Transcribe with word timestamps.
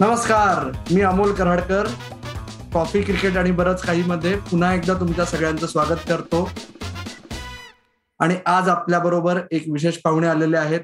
नमस्कार 0.00 0.64
मी 0.94 1.00
Amol 1.00 1.32
Karadkar 1.32 1.86
coffee 2.72 3.02
cricket 3.02 3.36
आणि 3.36 3.50
बरंच 3.50 3.82
काही 3.82 4.02
मध्ये 4.02 4.36
पुन्हा 4.36 4.74
एकदा 4.74 4.94
तुमच्या 4.94 5.24
सगळ्यांचं 5.24 5.66
स्वागत 5.66 5.98
करतो. 6.08 6.50
आणि 8.20 8.36
आज 8.46 8.68
आपल्या 8.68 8.98
बरोबर 8.98 9.40
एक 9.50 9.64
विशेष 9.72 9.96
पाहुणे 10.04 10.26
आलेले 10.26 10.56
आहेत. 10.56 10.80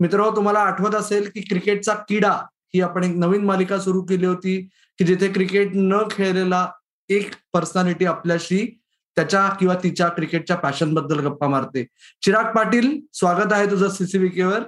मित्र 0.00 0.28
तुम्हाला 0.36 0.58
आठवत 0.58 0.94
असेल 0.94 1.30
की 1.34 1.40
क्रिकेटचा 1.40 1.94
किडा 1.94 2.32
ही 2.74 2.80
आपण 2.80 3.04
एक 3.04 3.16
नवीन 3.16 3.44
मालिका 3.44 3.78
सुरू 3.78 4.02
केली 4.02 4.26
होती 4.26 4.60
की 4.98 5.04
जिथे 5.04 5.28
क्रिकेट 5.28 5.70
न 5.74 6.02
खेळलेला 6.10 6.68
एक 7.08 7.30
पर्सनॅलिटी 7.52 8.04
आपल्याशी 8.04 8.80
त्याच्या 9.16 9.48
किंवा 9.48 9.74
तिच्या 9.74 10.08
क्रिकेटच्या 10.08 10.56
पॅशनबद्दल 10.56 11.20
गप्पा 11.26 11.48
मारते. 11.48 11.86
चिराग 12.22 12.54
पाटील 12.54 13.00
स्वागत 13.12 13.52
आहे 13.52 13.70
तुझं 13.70 13.88
सीसीबीकेवर 13.88 14.62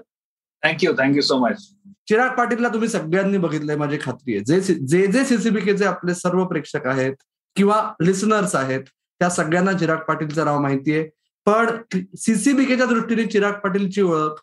thank you 0.63 0.93
thank you 0.99 1.23
so 1.23 1.37
much 1.39 1.69
Chirag 2.09 2.31
पाटीलला 2.31 2.69
तुम्ही 2.69 2.89
सगळ्यांनी 2.89 3.39
बघितलंय 3.39 3.77
माझी 3.77 3.99
खात्री 4.03 4.35
आहे. 4.35 4.45
जे 4.45 4.61
जे 4.61 5.07
जे 5.07 5.25
सीसीबीकेचे 5.25 5.85
आपले 5.85 6.15
सर्व 6.15 6.45
प्रेक्षक 6.45 6.87
आहेत 6.87 7.15
किंवा 7.57 7.83
लिसनर्स 8.03 8.55
आहेत 8.55 8.83
त्या 9.21 9.29
सगळ्यांना 9.31 9.73
चिराग 9.73 9.99
पाटीलचं 10.09 10.45
नाव 10.45 10.61
माहितीये 10.61 11.09
पण 11.47 11.67
सीसीबीकेच्या 12.19 12.87
दृष्टीने 12.87 13.25
चिराग 13.27 13.53
पाटीलची 13.53 14.03
ओळख 14.03 14.41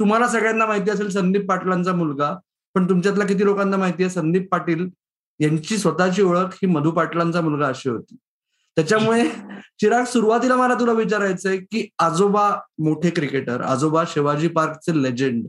तुम्हाला 0.00 0.28
सगळ्यांना 0.28 0.66
माहिती 0.66 0.90
असेल 0.90 1.08
संदीप 1.08 1.48
पाटलांचा 1.48 1.92
मुलगा 1.92 2.34
पण 2.74 2.88
तुमच्यातल्या 2.88 3.26
किती 3.26 3.44
लोकांना 3.44 3.76
माहिती 3.76 4.02
आहे 4.02 4.10
संदीप 4.10 4.48
पाटील 4.50 4.88
यांची 5.40 5.76
स्वतःची 5.78 6.22
ओळख 6.22 6.54
ही 6.54 6.66
मधु 6.66 6.90
पाटलांचा 6.90 7.40
मुलगा 7.40 7.66
अशी 7.66 7.88
होती. 7.88 8.16
त्याच्यामुळे 8.76 9.28
चिराग 9.80 10.04
सुरुवातीला 10.04 10.56
मला 10.56 10.74
तुला 10.74 10.92
विचारायचंय 10.92 11.56
की 11.56 11.88
आजोबा 11.98 12.50
मोठे 12.78 13.10
क्रिकेटर 13.10 13.60
आजोबा 13.60 14.04
Shivaji 14.08 14.48
पार्कचे 14.48 15.02
legend 15.02 15.46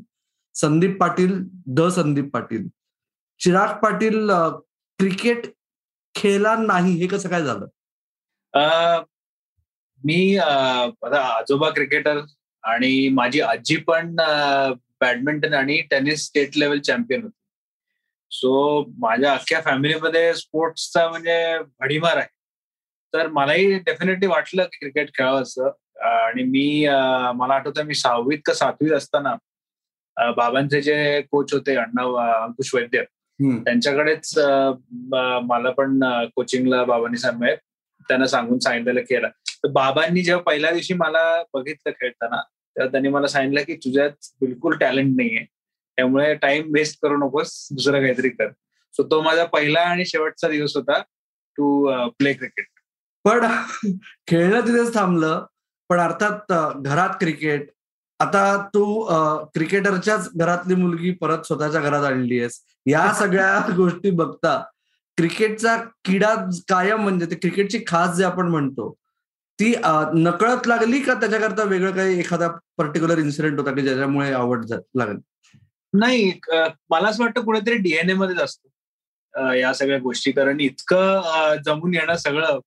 Sandeep 0.55 0.97
Patil 0.99 1.37
the 1.67 1.87
Sandeep 1.95 2.29
Patil. 2.33 2.67
Chirag 3.39 3.75
Patil 3.83 4.29
cricket 4.99 5.45
खेळला 6.15 6.55
नाही 6.55 6.95
हे 7.01 7.07
कसं 7.07 7.29
काय 7.29 7.43
झालं? 7.43 7.65
मी 10.05 10.37
आता 10.37 11.21
आजोबा 11.37 11.69
क्रिकेटर 11.69 12.19
आणि 12.63 13.07
माझी 13.13 13.41
आजी 13.41 13.75
पण 13.87 14.15
बॅडमिंटन 15.01 15.53
आणि 15.53 15.79
टेनिस 15.91 16.25
स्टेट 16.25 16.57
लेवल 16.57 16.79
चॅम्पियन 16.79 17.21
होती. 17.23 17.37
सो 18.31 18.83
माझ्या 18.99 19.33
अख्ख्या 19.33 19.61
फॅमिलीमध्ये 19.65 20.33
स्पोर्ट्सचा 20.35 21.07
म्हणजे 21.09 21.57
भडीमार 21.79 22.17
आहे. 22.17 22.27
तर 23.13 23.27
मलाही 23.27 23.77
डेफिनेटली 23.79 24.27
वाटलं 24.27 24.63
की 24.63 24.77
क्रिकेट 24.79 25.09
खेळावं 25.15 25.41
असं. 25.41 25.69
आणि 26.09 26.43
मी 26.43 26.85
मला 27.35 27.53
आठवतं 27.53 27.83
मी 27.83 27.93
सहावीत 27.93 28.39
का 28.45 28.53
सातवीत 28.53 28.91
असताना 28.91 29.35
बाबांचे 30.37 30.81
जे 30.81 31.21
कोच 31.31 31.53
होते 31.53 31.75
अण्णा 31.75 32.03
अंकुश 32.43 32.73
वैद्य 32.75 33.03
त्यांच्याकडेच 33.39 34.37
मला 35.43 35.69
पण 35.77 35.99
कोचिंगला 36.35 36.83
बाबांनी 36.83 37.17
सांग 37.17 37.43
त्यांना 38.09 38.27
सांगून 38.27 38.59
सांगितलेलं 38.59 39.01
केलं. 39.01 39.27
तर 39.63 39.69
बाबांनी 39.71 40.21
जेव्हा 40.23 40.43
पहिल्या 40.43 40.71
दिवशी 40.71 40.93
मला 40.93 41.21
बघितलं 41.53 41.91
खेळताना 41.91 42.41
तेव्हा 42.41 42.91
त्यांनी 42.91 43.09
मला 43.09 43.27
सांगितलं 43.27 43.63
की 43.63 43.75
तुझ्यात 43.75 44.11
बिलकुल 44.41 44.77
टॅलेंट 44.77 45.15
नाहीये. 45.17 45.43
त्यामुळे 45.97 46.33
टाइम 46.35 46.71
वेस्ट 46.75 46.99
करू 47.01 47.17
नकोस 47.17 47.67
दुसरं 47.71 48.01
काहीतरी 48.01 48.29
कर. 48.29 48.49
सो 48.93 49.03
तो 49.03 49.21
माझा 49.21 49.45
पहिला 49.45 49.81
आणि 49.81 50.05
शेवटचा 50.05 50.47
दिवस 50.47 50.75
होता 50.75 50.99
टू 51.57 51.85
प्ले 52.17 52.33
क्रिकेट 52.33 52.65
पण 53.25 53.45
खेळणं 54.27 54.59
तिथेच 54.61 54.93
थांबलं. 54.93 55.45
पण 55.89 55.99
अर्थात 55.99 56.53
घरात 56.75 57.09
क्रिकेट 57.19 57.69
आता 58.19 58.41
तू 58.73 58.83
क्रिकेटरच्याच 59.53 60.29
घरातली 60.35 60.75
मुलगी 60.75 61.11
परत 61.11 61.45
स्वतःच्या 61.47 61.81
घरात 61.81 62.03
आणली 62.03 62.39
आहेस. 62.39 62.59
या 62.85 63.11
सगळ्या 63.19 63.59
गोष्टी 63.75 64.11
बघता 64.11 64.57
क्रिकेटचा 65.17 65.75
किडा 66.05 66.33
कायम 66.69 67.01
म्हणजे 67.01 67.25
ते 67.25 67.35
क्रिकेटची 67.35 67.79
खास 67.87 68.15
जे 68.15 68.23
आपण 68.23 68.47
म्हणतो 68.47 68.93
ती 69.59 69.73
नकळत 70.13 70.67
लागली 70.67 70.99
का 71.01 71.13
त्याच्याकरता 71.13 71.63
वेगळं 71.63 71.91
काही 71.91 72.19
एखादा 72.19 72.47
पर्टिक्युलर 72.77 73.17
इन्सिडेंट 73.17 73.59
होता 73.59 73.71
की 73.71 73.81
ज्याच्यामुळे 73.81 74.31
आवड 74.33 74.65
लागली? 74.95 75.17
नाही 75.93 76.31
मला 76.89 77.07
असं 77.07 77.23
वाटतं 77.23 77.41
कुठेतरी 77.41 77.77
डीएनए 77.77 78.13
मध्येच 78.13 78.39
असतो. 78.39 79.53
या 79.53 79.73
सगळ्या 79.73 79.97
गोष्टी. 79.99 80.31
कारण 80.31 80.59
इतकं 80.59 81.55
जमून 81.65 81.93
येणं 81.93 82.15
सगळं 82.15 82.59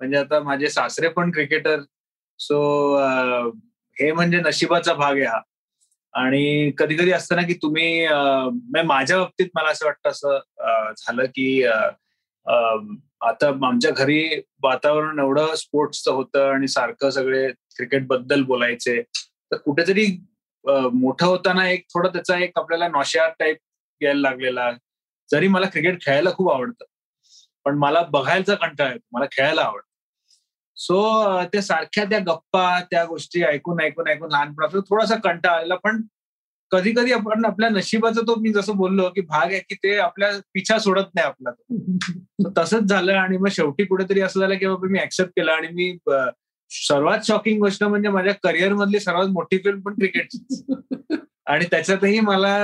म्हणजे 0.00 0.16
आता 0.16 0.40
माझे 0.40 0.68
सासरे 0.68 1.08
पण 1.08 1.30
क्रिकेटर 1.30 1.80
सो 2.38 2.58
हे 4.00 4.12
म्हणजे 4.12 4.40
नशिबाचा 4.40 4.94
भाग 4.94 5.16
आहे 5.16 5.24
हा. 5.26 5.40
आणि 6.14 6.70
कधी 6.78 6.96
कधी 6.96 7.12
असतं 7.12 7.36
ना 7.36 7.42
की 7.42 7.54
तुम्ही 7.62 8.06
म्हणजे 8.08 8.82
माझ्या 8.86 9.16
बाबतीत 9.18 9.46
मला 9.54 9.68
असं 9.68 9.86
वाटतं 9.86 10.10
असं 10.10 10.92
झालं 10.98 11.24
की 11.34 11.62
आता 13.26 13.48
आमच्या 13.66 13.90
घरी 13.90 14.22
वातावरण 14.62 15.18
एवढं 15.18 15.54
स्पोर्ट्सचं 15.56 16.12
होतं 16.12 16.50
आणि 16.52 16.68
सारखं 16.68 17.10
सगळे 17.10 17.48
क्रिकेटबद्दल 17.76 18.42
बोलायचे. 18.42 19.00
तर 19.02 19.56
कुठेतरी 19.56 20.06
मोठं 20.64 21.26
होताना 21.26 21.68
एक 21.70 21.84
थोडं 21.94 22.08
त्याचा 22.08 22.38
एक 22.44 22.58
आपल्याला 22.58 22.88
नॉशियार 22.88 23.30
टाईप 23.38 23.56
यायला 24.00 24.20
लागलेला. 24.20 24.70
जरी 25.30 25.48
मला 25.48 25.66
क्रिकेट 25.68 26.00
खेळायला 26.02 26.30
खूप 26.34 26.50
आवडतं 26.52 26.84
पण 27.66 27.78
मला 27.78 28.02
बघायचा 28.10 28.54
कंटाळा 28.54 28.90
येतो. 28.92 29.06
मला 29.12 29.26
खेळायला 29.32 29.62
आवडतं. 29.62 29.88
सो 30.76 31.02
त्या 31.42 31.62
सारख्या 31.62 32.04
त्या 32.04 32.18
गप्पा 32.18 32.80
त्या 32.80 33.04
गोष्टी 33.04 33.42
ऐकून 33.42 33.80
ऐकून 33.80 34.08
ऐकून 34.08 34.30
लहानपणापासून 34.30 34.80
थोडासा 34.80 35.14
कंटाळा 35.14 35.56
आलेला 35.56 35.74
पण 35.74 36.02
कधी 36.70 36.92
कधी 36.92 37.12
आपण 37.12 37.44
आपल्या 37.44 37.68
नशिबाचा 37.68 38.20
तो 38.20 38.34
मी 38.34 38.52
जसं 38.52 38.76
बोललो 38.76 39.08
की 39.08 39.20
भाग 39.20 39.50
आहे 39.50 39.58
की 39.58 39.74
ते 39.74 39.96
आपल्या 39.96 40.30
पिछा 40.54 40.78
सोडत 40.78 41.14
नाही 41.14 41.26
आपला 41.26 42.50
तसंच 42.58 42.82
झालं 42.82 43.12
आणि 43.12 43.36
मग 43.36 43.48
शेवटी 43.48 43.84
कुठेतरी 43.84 44.20
असं 44.20 44.40
झालं 44.40 44.58
की 44.58 44.66
बाबा 44.66 44.88
मी 44.88 44.98
ऍक्सेप्ट 44.98 45.30
केलं 45.30 45.52
आणि 45.52 45.68
मी 45.68 45.90
सर्वात 46.70 47.26
शॉकिंग 47.26 47.58
गोष्ट 47.58 47.84
म्हणजे 47.84 48.08
माझ्या 48.08 48.32
करिअर 48.42 48.72
मधली 48.72 49.00
सर्वात 49.00 49.26
मोठी 49.26 49.58
फिल्म 49.58 49.80
पण 49.80 49.94
क्रिकेट 49.94 50.36
आणि 51.46 51.64
त्याच्यातही 51.64 52.20
मला 52.20 52.56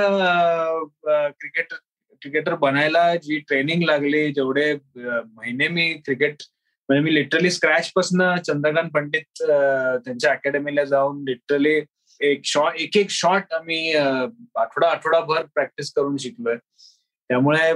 क्रिकेट 1.29 1.73
क्रिकेटर 2.21 2.55
बनायला 2.55 3.15
जी 3.15 3.37
ट्रेनिंग 3.39 3.83
लागली 3.83 4.31
जेवढे 4.33 4.73
महिने 4.95 5.67
मी 5.67 5.93
क्रिकेट 6.05 6.43
म्हणजे 6.89 7.03
मी 7.03 7.13
लिटरली 7.15 7.51
स्क्रॅच 7.51 7.91
पासन 7.95 8.21
चंद्रकांत 8.47 8.89
पंडित 8.93 9.41
त्यांच्या 9.41 10.31
अकॅडमीला 10.31 10.83
जाऊन 10.83 11.23
लिटरली 11.27 11.79
एक 12.19 12.41
शॉट 12.45 12.75
एक 12.79 12.97
एक 12.97 13.09
शॉट 13.09 13.53
आम्ही 13.53 13.93
आठवडा 13.93 14.87
आठवडाभर 14.87 15.45
प्रॅक्टिस 15.53 15.91
करून 15.93 16.17
शिकलोय. 16.17 16.55
त्यामुळे 17.29 17.71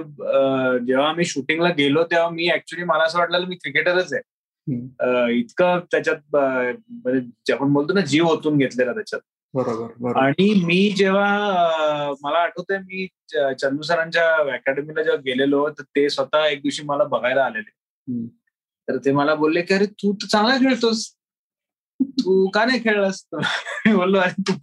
जेव्हा 0.86 1.08
आम्ही 1.10 1.26
शूटिंगला 1.26 1.70
गेलो 1.78 2.04
तेव्हा 2.04 2.30
मी 2.30 2.50
ऍक्च्युली 2.54 2.86
मला 2.86 3.04
असं 3.04 3.20
वाटलं 3.20 3.46
मी 3.48 3.56
क्रिकेटरच 3.56 4.14
आहे. 4.14 4.22
इतकं 5.40 5.80
त्याच्यात 5.92 6.36
म्हणजे 6.36 7.54
आपण 7.54 7.74
बोलतो 7.74 7.94
ना 7.94 8.02
जीव 8.02 8.28
ओतून 8.28 8.58
घेतलेला 8.58 8.94
त्याच्यात. 8.94 9.22
बरोबर 9.54 10.18
आणि 10.20 10.54
मी 10.66 10.90
जेव्हा 10.98 12.14
मला 12.24 12.38
आठवतंय 12.38 12.78
मी 12.78 13.08
चंदू 13.34 13.82
सरांच्या 13.82 14.30
अकॅडमीला 14.54 15.04
जेव्हा 15.04 15.22
गेलेलो 15.26 15.68
तर 15.70 15.84
ते 15.96 16.10
स्वतः 16.10 16.46
एक 16.48 16.62
दिवशी 16.62 16.84
मला 16.86 17.04
बघायला 17.04 17.44
आलेले. 17.46 17.72
तर 18.88 18.98
ते 19.06 19.12
मला 19.12 19.36
बोलले 19.36 19.62
की 19.62 19.74
अरे 19.74 19.86
तू 19.86 20.14
तर 20.14 20.28
चांगला 20.28 20.58
खेळतोस. 20.58 21.10
तू 22.00 22.48
का 22.50 22.66
नाही 22.66 22.80
खेळलास? 22.84 23.26
मी 23.34 23.94
बोललो 23.96 24.20
अरे 24.20 24.42
तू 24.50 24.54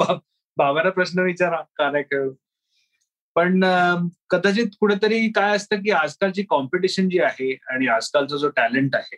बाबाला 0.57 0.91
प्रश्न 0.91 1.21
विचारा 1.21 1.61
का 1.77 1.91
नाही 1.91 2.05
खेळ 2.05 2.29
पण 3.37 3.61
कदाचित 4.31 4.75
कुठेतरी 4.81 5.29
काय 5.33 5.57
असतं 5.57 5.77
की 5.77 5.91
आजकालची 5.91 6.43
कॉम्पिटिशन 6.43 7.09
जी 7.09 7.19
आहे 7.19 7.53
आणि 7.71 7.87
आजकालचा 7.87 8.37
जो 8.37 8.49
टॅलेंट 8.49 8.97
आहे 8.97 9.17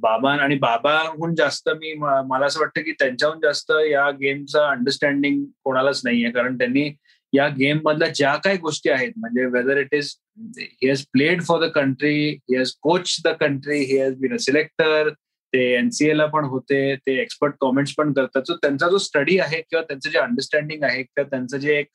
बाबा 0.00 0.32
आणि 0.34 0.56
बाबाहून 0.58 1.34
जास्त 1.34 1.68
मी 1.68 1.92
मला 1.98 2.46
असं 2.46 2.60
वाटतं 2.60 2.82
की 2.82 2.92
त्यांच्याहून 2.92 3.40
जास्त 3.40 3.72
या 3.90 4.10
गेमचं 4.10 4.68
अंडरस्टँडिंग 4.70 5.44
कोणालाच 5.64 6.00
नाहीये. 6.04 6.30
कारण 6.30 6.58
त्यांनी 6.58 6.90
या 7.32 7.48
गेम 7.48 7.78
मधल्या 7.84 8.08
ज्या 8.08 8.34
काही 8.36 8.58
गोष्टी 8.58 8.90
आहेत 8.90 9.12
म्हणजे 9.16 9.46
whether 9.46 9.76
it 9.76 9.94
is 9.94 10.14
he 10.38 10.88
has 10.88 11.04
played 11.12 11.42
for 11.42 11.66
the 11.66 11.70
country 11.72 12.14
he 12.28 12.56
has 12.56 12.72
coach 12.82 13.16
the 13.24 13.28
country 13.40 13.78
he 13.84 13.98
has 14.00 14.14
been 14.20 14.34
a 14.34 14.38
selector 14.40 15.10
ते 15.52 15.62
एनसीए 15.74 16.16
ला 16.16 16.26
पण 16.26 16.44
होते 16.44 16.94
ते 16.96 17.20
एक्सपर्ट 17.22 17.54
कॉमेंट्स 17.60 17.94
पण 17.94 18.12
करतात. 18.12 18.42
सो 18.46 18.54
त्यांचा 18.56 18.88
जो 18.90 18.98
स्टडी 18.98 19.38
आहे 19.38 19.60
किंवा 19.60 19.82
त्यांचं 19.82 20.10
जे 20.10 20.18
अंडरस्टँडिंग 20.18 20.82
आहे 20.84 21.02
किंवा 21.02 21.28
त्यांचं 21.30 21.58
जे 21.58 21.78
एक 21.78 21.88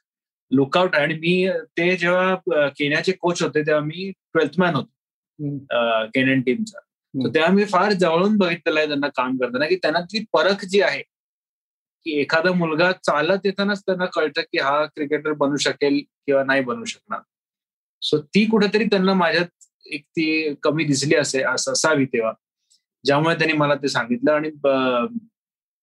लुकआउट 0.52 0.96
आहे. 0.96 1.04
आणि 1.04 1.14
मी 1.14 1.50
ते 1.78 1.96
जेव्हा 1.98 2.68
केन्याचे 2.78 3.12
कोच 3.12 3.42
होते 3.44 3.62
तेव्हा 3.68 3.84
मी 3.86 4.10
ट्वेल्थ 4.34 4.60
मॅन 4.60 4.76
होतो. 4.76 4.90
केनियन 6.14 6.42
टीमचा 6.42 6.80
तेव्हा 7.34 7.52
मी 7.52 7.64
फार 7.66 7.92
जवळून 7.92 8.36
बघितलेलं 8.38 8.80
आहे 8.80 8.88
त्यांना 8.88 9.08
काम 9.16 9.38
करताना 9.38 9.66
की 9.68 9.76
त्यांना 9.76 10.00
ती 10.12 10.24
परख 10.34 10.66
जी 10.66 10.82
आहे 10.82 11.02
की 12.06 12.20
एखादा 12.22 12.52
मुलगा 12.54 12.92
चालत 12.92 13.46
येतानाच 13.46 13.82
त्यांना 13.86 14.06
कळतं 14.16 14.42
की 14.42 14.60
हा 14.60 14.84
क्रिकेटर 14.86 15.34
बनू 15.34 15.58
शकेल 15.58 16.00
किंवा 16.26 16.44
नाही 16.44 16.62
बनू 16.62 16.86
शकणार. 16.86 17.20
सो 18.01 18.18
ती 18.36 18.45
कुठेतरी 18.50 18.86
त्यांना 18.86 19.13
माझ्यात 19.13 19.68
एक 19.86 20.03
ती 20.18 20.53
कमी 20.63 20.83
दिसली 20.83 21.15
असे 21.15 21.42
असावी 21.44 22.06
तेव्हा. 22.06 22.31
ज्यामुळे 23.06 23.36
त्यांनी 23.36 23.57
मला 23.57 23.75
ते 23.75 23.88
सांगितलं 23.88 24.31
आणि 24.31 24.50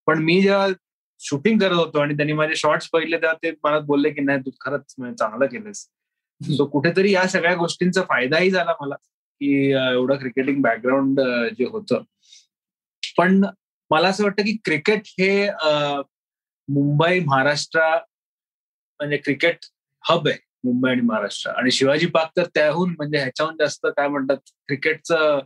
पण 0.07 0.23
मी 0.25 0.41
जेव्हा 0.43 0.67
शूटिंग 1.21 1.59
करत 1.61 1.75
होतो 1.75 1.99
आणि 1.99 2.17
त्यांनी 2.17 2.33
माझे 2.33 2.55
शॉर्ट्स 2.57 2.89
पहिले 2.93 3.17
तेव्हा 3.17 3.37
ते 3.43 3.51
मला 3.65 3.79
बोलले 3.87 4.11
की 4.11 4.21
नाही 4.21 4.41
तू 4.41 4.51
खरंच 4.61 4.95
म्हणजे 4.99 5.17
चांगलं 5.19 5.47
केलंस. 5.47 5.87
सो 6.41 6.67
कुठेतरी 6.71 7.13
या 7.13 7.27
सगळ्या 7.29 7.55
गोष्टींचा 7.55 8.03
फायदाही 8.09 8.51
झाला 8.51 8.75
मला 8.81 8.95
की 8.95 9.51
एवढं 9.73 10.17
क्रिकेटिंग 10.17 10.61
बॅकग्राऊंड 10.63 11.21
जे 11.59 11.65
होतं. 11.65 12.03
पण 13.19 13.45
मला 13.91 14.09
असं 14.09 14.25
वाटतं 14.25 14.43
की 14.43 14.57
क्रिकेट 14.65 15.03
हे 15.19 15.49
मुंबई 16.69 17.21
महाराष्ट्र 17.21 17.81
म्हणजे 19.01 19.17
क्रिकेट 19.17 19.65
हब 20.05 20.29
आहे. 20.29 20.39
मुंबई 20.65 20.91
आणि 20.91 21.01
महाराष्ट्र. 21.01 21.51
आणि 21.51 21.71
शिवाजी 21.71 22.07
पार्क 22.07 22.31
तर 22.37 22.45
त्याहून 22.55 22.91
म्हणजे 22.91 23.19
ह्याच्याहून 23.19 23.57
जास्त 23.59 23.87
काय 23.87 24.09
म्हणतात 24.09 24.37
क्रिकेटचं 24.67 25.39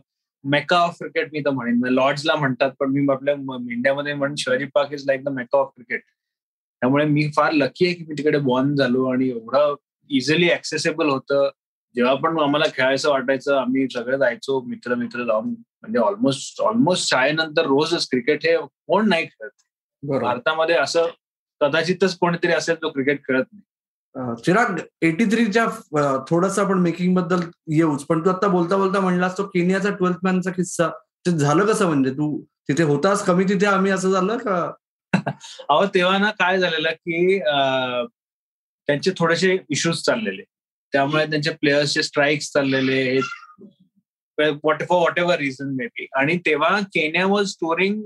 मेका 0.43 0.77
ऑफ 0.77 0.97
क्रिकेट 0.99 1.29
मी 1.33 1.39
तर 1.39 1.49
म्हणेन. 1.49 1.83
लॉर्ड्सला 1.93 2.35
म्हणतात 2.35 2.71
पण 2.79 2.89
मी 2.91 3.05
आपल्या 3.13 3.33
इंडियामध्ये 3.71 4.13
म्हणून 4.13 4.35
Shivaji 4.37 4.65
park 4.73 4.93
is 4.93 5.05
like 5.07 5.23
the 5.23 5.29
mecca 5.29 5.57
of 5.57 5.71
cricket 5.75 6.01
त्यामुळे 6.81 7.05
मी 7.05 7.29
फार 7.35 7.51
लकी 7.51 7.85
आहे 7.85 7.93
की 7.95 8.03
मी 8.07 8.15
तिकडे 8.17 8.37
बॉर्न 8.37 8.75
झालो 8.75 9.05
आणि 9.11 9.29
एवढं 9.29 9.75
इझिली 10.09 10.51
ऍक्सेसेबल 10.51 11.09
होतं. 11.09 11.49
जेव्हा 11.95 12.13
पण 12.13 12.39
आम्हाला 12.39 12.65
खेळायचं 12.73 13.09
वाटायचं 13.09 13.55
आम्ही 13.57 13.87
सगळे 13.93 14.17
जायचो 14.17 14.59
मित्र 14.61 14.95
मित्र 14.95 15.23
जाऊन. 15.25 15.49
म्हणजे 15.49 15.99
ऑलमोस्ट 15.99 16.61
ऑलमोस्ट 16.61 17.09
शाळेनंतर 17.09 17.65
रोजच 17.65 18.07
क्रिकेट 18.09 18.45
हे 18.45 18.55
कोण 18.57 19.09
नाही 19.09 19.25
खेळत. 19.25 19.51
भारतामध्ये 20.19 20.75
असं 20.75 21.07
कदाचितच 21.61 22.17
कोणीतरी 22.17 22.51
असेल 22.51 22.75
जो 22.75 22.89
क्रिकेट 22.89 23.19
खेळत 23.27 23.43
नाही. 23.51 23.61
चिराग 24.15 24.79
एटी 25.01 25.25
थ्रीच्या 25.25 25.65
थोडस 26.29 26.59
आपण 26.59 26.79
मेकिंगबद्दल 26.79 27.39
येऊच. 27.67 28.03
पण 28.03 28.25
तू 28.25 28.29
आता 28.29 28.47
बोलता 28.47 28.77
बोलता 28.77 28.99
म्हणलास 28.99 29.37
तो 29.37 29.43
केनियाचा 29.43 29.89
ट्वेल्थ 29.89 30.17
मॅनचा 30.23 30.51
किस्सा. 30.51 30.89
ते 31.25 31.31
झालं 31.31 31.65
कसं 31.65 31.87
म्हणजे? 31.87 32.11
तू 32.11 32.43
तिथे 32.67 32.83
होतास 32.83 33.25
कमी 33.25 33.43
तिथे 33.43 33.65
आम्ही 33.65 33.91
असं 33.91 34.11
झालं 34.11 34.37
का? 34.37 34.71
अहो 35.69 35.85
तेव्हा 35.85 36.17
ना 36.17 36.29
काय 36.29 36.59
झालेलं 36.59 36.89
की 36.91 37.39
त्यांचे 37.39 39.11
थोडेसे 39.17 39.57
इश्यूज 39.69 40.01
चाललेले. 40.01 40.43
त्यामुळे 40.93 41.25
त्यांचे 41.25 41.49
प्लेयर्सचे 41.51 42.03
स्ट्राईक्स 42.03 42.51
चाललेले. 42.53 43.19
For 44.39 44.49
what 44.81 45.19
ever 45.19 45.37
reason 45.37 45.75
may 45.75 45.85
be 45.85 46.07
आणि 46.15 46.37
तेव्हा 46.37 46.79
केन्या 46.79 47.25
वॉज 47.25 47.53
टुरिंग 47.53 48.03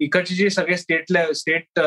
इकडचे 0.00 0.34
जे 0.34 0.50
सगळे 0.50 0.76
स्टेट 0.76 1.12
स्टेट 1.34 1.80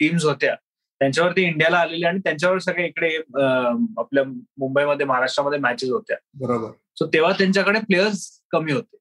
टीम्स 0.00 0.24
होत्या 0.24 0.54
त्यांच्यावरती 1.00 1.42
इंडियाला 1.42 1.78
आलेले 1.78 2.06
आणि 2.06 2.18
त्यांच्यावर 2.18 2.58
सगळे 2.58 2.86
इकडे 2.86 3.16
आपल्या 3.98 4.24
मुंबईमध्ये 4.24 5.06
महाराष्ट्रामध्ये 5.06 5.58
मॅचेस 5.58 5.90
होत्या. 5.90 6.16
बरोबर. 6.34 6.70
सो 6.98 7.06
तेव्हा 7.06 7.32
त्यांच्याकडे 7.38 7.80
प्लेयर्स 7.80 8.28
कमी 8.50 8.72
होते. 8.72 8.96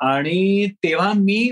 आणि 0.00 0.66
तेव्हा 0.84 1.12
मी 1.12 1.50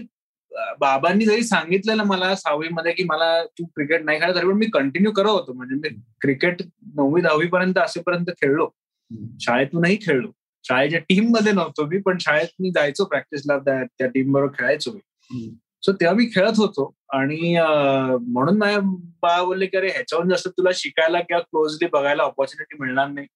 बाबांनी 0.81 1.25
जरी 1.25 1.43
सांगितलेलं 1.43 2.03
मला 2.03 2.35
सहावीमध्ये 2.35 2.93
की 2.93 3.05
मला 3.05 3.45
तू 3.45 3.65
क्रिकेट 3.65 4.05
नाही 4.05 4.21
खेळत 4.21 4.35
तरी 4.35 4.47
पण 4.47 4.57
मी 4.59 4.67
कंटिन्यू 4.67 5.13
करत 5.13 5.29
होतो. 5.29 5.53
म्हणजे 5.53 5.75
मी 5.75 5.89
क्रिकेट 6.21 6.63
नववी 6.95 7.21
दहावी 7.23 7.47
पर्यंत 7.49 7.79
असेपर्यंत 7.79 8.31
खेळलो. 8.43 8.69
शाळेतूनही 9.41 9.97
खेळलो. 10.03 10.31
शाळेच्या 10.65 11.01
टीममध्ये 11.01 11.53
नव्हतो 11.53 11.87
मी 11.87 11.99
पण 11.99 12.19
शाळेत 12.21 12.49
मी 12.61 12.71
जायचो 12.71 13.05
प्रॅक्टिसला 13.05 13.59
त्या 13.59 14.07
टीम 14.07 14.33
बरोबर 14.33 14.53
खेळायचो 14.59 14.93
मी. 14.93 15.55
सो 15.83 15.93
तेव्हा 15.93 16.17
मी 16.17 16.27
खेळत 16.35 16.57
होतो. 16.57 16.93
आणि 17.11 17.55
म्हणून 18.29 18.57
माझ्या 18.59 18.79
बा 19.23 19.43
बोलले 19.45 19.67
की 19.67 19.77
अरे 19.77 19.89
ह्याच्याहून 19.89 20.29
जास्त 20.29 20.49
तुला 20.49 20.71
शिकायला 20.75 21.21
किंवा 21.21 21.41
क्लोजली 21.43 21.89
बघायला 21.93 22.23
ऑपॉर्च्युनिटी 22.23 22.83
मिळणार 22.83 23.09
नाही. 23.09 23.27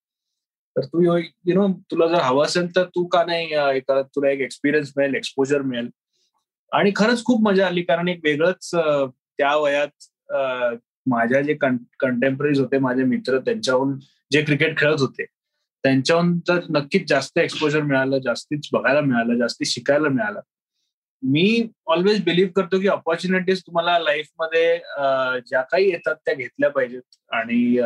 तर 0.77 0.85
तू 0.85 1.01
यु 1.03 1.55
नो 1.55 1.67
तुला 1.91 2.07
जर 2.09 2.21
हवं 2.23 2.45
असेल 2.45 2.75
तर 2.77 2.85
तू 2.95 3.05
का 3.13 3.25
नाही 3.25 3.81
तुला 3.89 4.31
एक 4.31 4.41
एक्सपिरियन्स 4.41 4.93
मिळेल 4.97 5.15
एक्सपोजर 5.15 5.63
मिळेल. 5.63 5.89
आणि 6.73 6.93
खरंच 6.97 7.25
खूप 7.25 7.43
मजा 7.43 7.67
आली 7.67 7.83
कारण 7.83 8.09
एक 8.09 8.21
वेगळंच 8.25 8.71
त्या 8.75 9.55
वयात 9.57 10.33
माझ्या 11.11 11.41
जे 11.43 11.55
कंटेम्पररीज 11.55 12.61
होते 12.61 12.79
माझे 12.79 13.05
मित्र 13.05 13.39
त्यांच्याहून 13.39 13.99
जे 14.33 14.43
क्रिकेट 14.43 14.79
खेळत 14.79 15.01
होते 15.01 15.25
त्यांच्याहून 15.85 16.39
तर 16.49 16.59
नक्कीच 16.71 17.09
जास्त 17.09 17.39
एक्सपोजर 17.39 17.83
मिळालं 17.83 18.19
जास्तीच 18.25 18.69
बघायला 18.73 19.01
मिळालं 19.01 19.39
जास्ती 19.39 19.65
शिकायला 19.65 20.09
मिळालं. 20.09 20.41
मी 21.23 21.69
ऑलवेज 21.93 22.23
बिलीव्ह 22.25 22.51
करतो 22.57 22.79
की 22.81 22.87
ऑपॉर्च्युनिटीज 22.89 23.61
तुम्हाला 23.63 23.99
लाईफमध्ये 23.99 24.77
ज्या 25.47 25.63
काही 25.63 25.91
येतात 25.91 26.15
त्या 26.27 26.35
घेतल्या 26.35 26.71
पाहिजेत. 26.71 27.03
आणि 27.31 27.79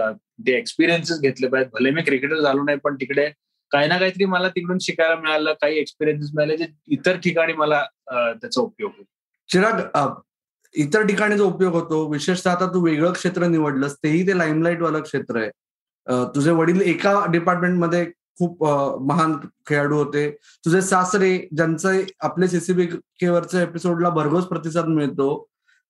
ते 0.46 0.56
एक्सपिरियन्सेस 0.58 1.20
घेतले 1.20 1.48
पाहिजेत. 1.48 1.70
भले 1.74 1.90
मी 1.90 2.02
क्रिकेटर 2.02 2.40
झालो 2.40 2.62
नाही 2.64 2.78
पण 2.84 2.94
तिकडे 3.00 3.28
काही 3.72 3.88
ना 3.88 3.98
काहीतरी 3.98 4.24
मला 4.24 4.48
तिकडून 4.48 4.78
शिकायला 4.82 5.14
मिळालं 5.20 5.52
काही 5.60 5.78
एक्सपिरियन्सेस 5.78 6.30
मिळाले 6.34 6.56
जे 6.56 6.66
इतर 6.94 7.16
ठिकाणी 7.24 7.52
मला 7.52 7.84
त्याचा 8.10 8.60
उपयोग 8.60 8.90
होतो. 8.90 9.08
चिराग 9.50 9.80
इतर 10.74 11.06
ठिकाणी 11.06 11.36
जो 11.38 11.46
उपयोग 11.48 11.72
होतो 11.74 12.06
विशेषतः 12.10 12.50
आता 12.50 12.66
तू 12.74 12.80
वेगळं 12.84 13.12
क्षेत्र 13.12 13.46
निवडलंस 13.46 13.96
तेही 14.04 14.26
ते 14.26 14.36
लाईमलाईट 14.38 14.80
वालं 14.82 15.00
क्षेत्र 15.02 15.40
आहे. 15.40 15.50
तुझे 16.34 16.50
वडील 16.50 16.80
एका 16.82 17.24
डिपार्टमेंटमध्ये 17.32 18.04
खूप 18.38 18.64
महान 19.08 19.36
खेळाडू 19.68 19.96
होते. 19.96 20.30
तुझे 20.64 20.80
सासरे 20.82 21.36
ज्यांचे 21.56 22.04
आपले 22.20 22.48
सीसीबी 22.48 22.86
केवरच्या 22.86 23.62
एपिसोडला 23.62 24.08
भरघोस 24.10 24.44
प्रतिसाद 24.46 24.86
मिळतो 24.88 25.28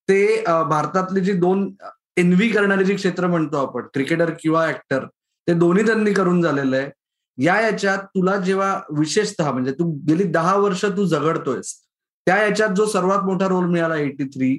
ते 0.08 0.42
भारतातली 0.68 1.20
जी 1.20 1.32
दोन 1.32 1.70
एनवी 2.16 2.48
करणारी 2.48 2.84
जी 2.84 2.94
क्षेत्र 2.94 3.26
म्हणतो 3.26 3.56
आपण 3.56 3.86
क्रिकेटर 3.94 4.30
किंवा 4.40 4.66
ऍक्टर 4.68 5.06
ते 5.48 5.54
दोन्ही 5.54 5.86
त्यांनी 5.86 6.12
करून 6.14 6.42
झालेलं 6.42 6.76
आहे. 6.76 6.90
या 7.38 7.60
याच्यात 7.60 7.98
तुला 8.14 8.36
जेव्हा 8.36 8.74
विशेषतः 8.98 9.50
म्हणजे 9.52 9.72
तू 9.72 9.84
गेली 10.08 10.24
दहा 10.32 10.54
वर्ष 10.56 10.84
तू 10.96 11.04
झगडतोयस 11.06 11.74
त्या 12.26 12.36
याच्यात 12.42 12.74
जो 12.76 12.86
सर्वात 12.86 13.24
मोठा 13.24 13.48
रोल 13.48 13.64
मिळाला 13.64 13.96
एटी 13.96 14.24
थ्री 14.24 14.56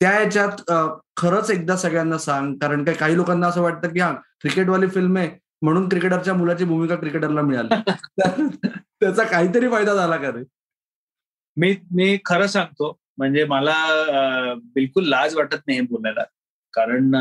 त्या 0.00 0.12
याच्यात 0.20 0.70
खरंच 1.16 1.50
एकदा 1.50 1.76
सगळ्यांना 1.76 2.18
सांग 2.18 2.54
कारण 2.58 2.84
काही 2.84 3.16
लोकांना 3.16 3.48
असं 3.48 3.62
वाटतं 3.62 3.88
की 3.88 4.00
हा 4.00 4.12
क्रिकेटवाली 4.40 4.86
फिल्म 4.88 5.16
आहे 5.18 5.28
म्हणून 5.64 5.88
क्रिकेटरच्या 5.88 6.34
मुलाची 6.34 6.64
भूमिका 6.64 6.96
क्रिकेटरला 6.96 7.42
मिळाली. 7.42 7.68
त्याचा 9.00 9.24
काहीतरी 9.24 9.68
फायदा 9.68 9.94
झाला 9.94 10.16
का 10.16 10.28
रे? 10.28 10.42
मी 11.56 11.74
मी 11.94 12.18
खरं 12.24 12.46
सांगतो 12.46 12.98
म्हणजे 13.18 13.44
मला 13.44 13.74
बिलकुल 14.74 15.08
लाज 15.08 15.36
वाटत 15.36 15.56
नाही 15.66 15.80
बोलायला. 15.80 16.24
कारण 16.74 17.14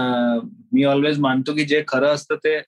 मी 0.73 0.83
ऑलवेज 0.83 1.19
मानतो 1.19 1.53
की 1.53 1.65
जे 1.65 1.83
खरं 1.87 2.07
असतं 2.07 2.35
ते 2.35 2.59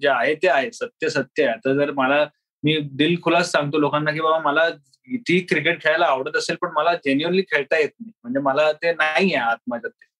जे 0.00 0.08
आहे 0.08 0.34
ते 0.34 0.48
आहे 0.48 0.70
सत्य 0.72 1.08
सत्य 1.08 1.44
आहे. 1.44 1.52
आता 1.52 1.74
जर 1.74 1.90
मला 1.90 2.24
मी 2.62 2.78
दिल 2.92 3.16
खुलास 3.22 3.50
सांगतो 3.52 3.78
लोकांना 3.78 4.10
की 4.10 4.20
बाबा 4.20 4.38
मला 4.38 4.68
किती 4.70 5.38
क्रिकेट 5.40 5.82
खेळायला 5.82 6.06
आवडत 6.06 6.36
असेल 6.36 6.56
पण 6.56 6.68
मला 6.76 6.94
जेन्युअनली 6.94 7.42
खेळता 7.42 7.78
येत 7.78 7.90
नाही. 8.00 8.12
म्हणजे 8.22 8.40
मला 8.40 8.72
ते 8.72 8.92
नाही 8.92 9.34
आहे 9.34 9.50
आत्महत्या. 9.50 9.90
ते 9.90 10.12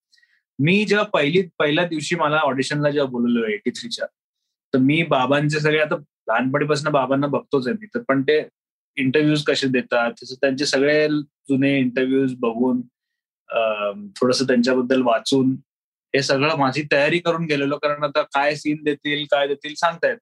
मी 0.59 0.85
जेव्हा 0.85 1.07
पहिली 1.07 1.43
पहिल्या 1.59 1.87
दिवशी 1.87 2.17
मला 2.17 2.37
ऑडिशनला 2.37 2.91
जेव्हा 2.91 3.11
बोलवलं 3.11 3.47
एटी 3.47 3.71
थ्रीच्या 3.71 4.07
तर 4.75 4.79
मी 4.79 5.03
बाबांचे 5.11 5.61
सगळे 5.61 5.79
आता 5.81 5.97
लहानपणीपासून 6.29 6.93
बाबांना 6.93 7.27
बघतोच 7.27 7.67
आहे 7.69 7.77
मी. 7.81 7.87
तर 7.95 8.03
पण 8.09 8.23
ते 8.23 8.39
इंटरव्ह्यूज 8.97 9.43
कसे 9.45 9.67
देतात? 9.69 10.13
त्यांचे 10.33 10.67
सगळे 10.67 11.09
जुने 11.09 11.77
इंटरव्ह्यूज 11.79 12.35
बघून 12.41 12.81
थोडस 14.21 14.43
त्यांच्याबद्दल 14.47 15.03
वाचून 15.03 15.51
हे 16.15 16.23
सगळं 16.23 16.57
माझी 16.59 16.83
तयारी 16.93 17.19
करून 17.19 17.45
गेलेलो. 17.47 17.77
कारण 17.79 18.05
आता 18.05 18.23
काय 18.35 18.55
सीन 18.57 18.83
देतील 18.85 19.25
काय 19.31 19.47
देतील 19.49 19.75
सांगतायत 19.77 20.17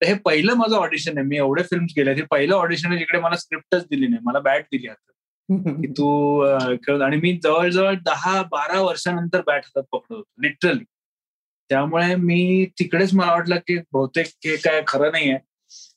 तर 0.00 0.06
हे 0.06 0.14
पहिलं 0.24 0.54
माझं 0.56 0.76
ऑडिशन 0.76 1.18
आहे. 1.18 1.26
मी 1.26 1.36
एवढे 1.36 1.62
फिल्म 1.62 1.84
गेले 1.96 2.14
ते 2.16 2.22
पहिलं 2.30 2.54
ऑडिशन 2.54 2.88
आहे 2.88 2.98
जिकडे 2.98 3.20
मला 3.20 3.36
स्क्रिप्टच 3.36 3.86
दिली 3.90 4.06
नाही. 4.08 4.20
मला 4.24 4.38
बॅट 4.40 4.64
दिली 4.72 4.88
आता. 4.88 5.06
की 5.48 5.90
तू 5.92 6.06
खेळ 6.84 7.02
आणि 7.02 7.16
मी 7.20 7.32
जवळजवळ 7.42 7.94
दहा 8.04 8.42
बारा 8.50 8.80
वर्षानंतर 8.80 9.40
बॅट 9.46 9.64
हातात 9.64 9.82
पकडत 9.92 10.12
होतो. 10.12 10.30
लिटरली 10.42 10.84
त्यामुळे 11.70 12.14
मी 12.14 12.66
तिकडेच 12.78 13.14
मला 13.14 13.32
वाटलं 13.32 13.56
की 13.66 13.76
बहुतेक 13.92 14.26
हे 14.44 14.56
काय 14.56 14.82
खरं 14.86 15.12
नाही 15.12 15.30
आहे 15.30 15.38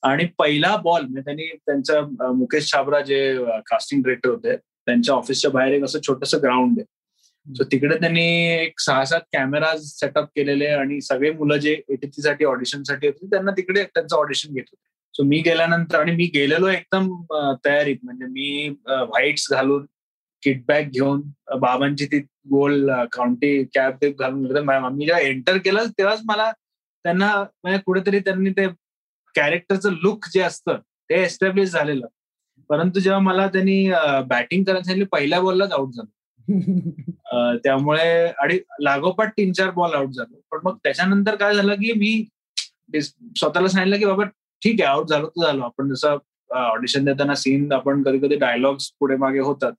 आणि 0.04 0.26
पहिला 0.40 0.76
बॉल 0.84 1.02
म्हणजे 1.02 1.22
त्यांनी 1.22 1.48
त्यांचा 1.66 2.02
मुकेश 2.34 2.72
छाबरा 2.72 3.00
जे 3.02 3.20
कास्टिंग 3.68 4.02
डिरेक्टर 4.04 4.30
होते 4.30 4.56
त्यांच्या 4.56 5.16
ऑफिसच्या 5.16 5.52
बाहेर 5.52 5.74
एक 5.74 5.84
असं 5.84 6.00
छोटस 6.08 6.36
ग्राउंड 6.36 6.80
आहे. 6.80 6.86
सो 7.46 7.64
तिकडे 7.64 7.96
त्यांनी 8.00 8.26
एक 8.54 8.80
सहा 8.80 9.04
सात 9.06 9.22
कॅमेरा 9.34 9.76
सेटअप 9.78 10.28
केलेले 10.36 10.68
आणि 10.68 11.00
सगळे 11.02 11.32
मुलं 11.32 11.58
जे 11.58 11.72
एटीसी 11.90 12.22
साठी 12.22 12.46
ऑडिशनसाठी 12.46 13.08
होते 13.08 13.30
त्यांना 13.32 13.52
तिकडे 13.58 13.84
त्यांचं 13.84 14.16
ऑडिशन 14.18 14.54
घेत 14.54 14.64
होते. 14.72 14.88
सो 15.14 15.24
मी 15.24 15.40
गेल्यानंतर 15.46 16.00
आणि 16.00 16.12
मी 16.16 16.26
गेलेलो 16.34 16.68
एकदम 16.68 17.10
तयारीत 17.66 17.98
म्हणजे 18.04 18.26
मी 18.26 18.70
व्हाईट्स 18.88 19.48
घालून 19.52 19.86
किटबॅक 20.44 20.88
घेऊन 20.88 21.22
बाबांची 21.60 22.06
ती 22.06 22.20
गोल 22.50 22.92
काउंटी 22.92 23.64
कॅब 23.64 24.06
घालून 24.20 24.58
मी 24.94 25.06
जेव्हा 25.06 25.22
एंटर 25.22 25.58
केलं 25.58 25.86
तेव्हाच 25.88 26.22
मला 26.26 26.52
त्यांना 27.04 27.44
म्हणजे 27.64 27.80
कुठेतरी 27.86 28.20
त्यांनी 28.20 28.50
ते 28.50 28.68
कॅरेक्टरचं 29.36 29.92
लुक 29.92 30.26
जे 30.34 30.42
असतं 30.42 30.78
ते 31.10 31.24
एस्टॅब्लिश 31.24 31.70
झालेलं. 31.70 32.08
परंतु 32.70 33.00
जेव्हा 33.00 33.20
मला 33.20 33.48
त्यांनी 33.48 33.92
बॅटिंग 34.28 34.64
करायला 34.64 34.84
सांगितलं 34.84 35.08
पहिल्या 35.12 35.42
बॉललाच 35.42 35.72
आउट 35.72 35.90
झालं. 35.94 36.10
त्यामुळे 37.64 38.28
आणि 38.28 38.60
लागोपाठ 38.80 39.32
तीन 39.32 39.52
चार 39.52 39.72
बॉल 39.72 39.94
आउट 39.94 40.10
झालो. 40.10 40.42
पण 40.52 40.60
मग 40.64 40.78
त्याच्यानंतर 40.84 41.36
काय 41.36 41.56
झालं 41.56 41.74
की 41.74 41.94
मी 41.94 42.26
स्वतःला 43.38 43.68
सांगितलं 43.68 43.98
की 43.98 44.06
बाबा 44.06 44.24
ठीक 44.64 44.82
आहे 44.82 44.90
आउट 44.92 45.08
झालो 45.08 45.28
तर 45.28 45.46
झालो. 45.46 45.62
आपण 45.62 45.94
जसं 45.94 46.18
ऑडिशन 46.50 47.06
देताना 47.06 47.36
सीन 47.36 47.72
आपण 47.72 48.04
कधी 48.04 48.20
कधी 48.20 48.36
डायलॉग्स 48.36 48.92
पुढे 49.00 49.16
मागे 49.16 49.40
होतात. 49.40 49.72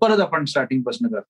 परत 0.00 0.20
आपण 0.20 0.44
स्टार्टिंगपासून 0.44 1.08
करतो. 1.08 1.26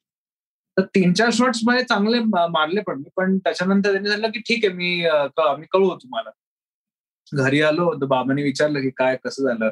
तर 0.76 0.82
तीन 0.82 1.12
चार 1.12 1.30
शॉट्समध्ये 1.32 1.84
चांगले 1.84 2.20
मारले 2.50 2.80
पण 2.80 2.98
मी 2.98 3.08
पण 3.16 3.38
त्याच्यानंतर 3.38 3.90
त्यांनी 3.90 4.08
सांगितलं 4.08 4.30
की 4.32 4.40
ठीक 4.40 4.64
आहे 4.64 4.74
मी 4.74 5.04
आम्ही 5.06 5.66
कळवू 5.72 5.94
तुम्हाला. 5.94 6.30
घरी 7.32 7.60
आलो 7.62 7.94
तर 7.94 8.06
बाबांनी 8.06 8.42
विचारलं 8.42 8.80
की 8.80 8.90
काय 8.90 9.16
कसं 9.24 9.42
झालं? 9.42 9.70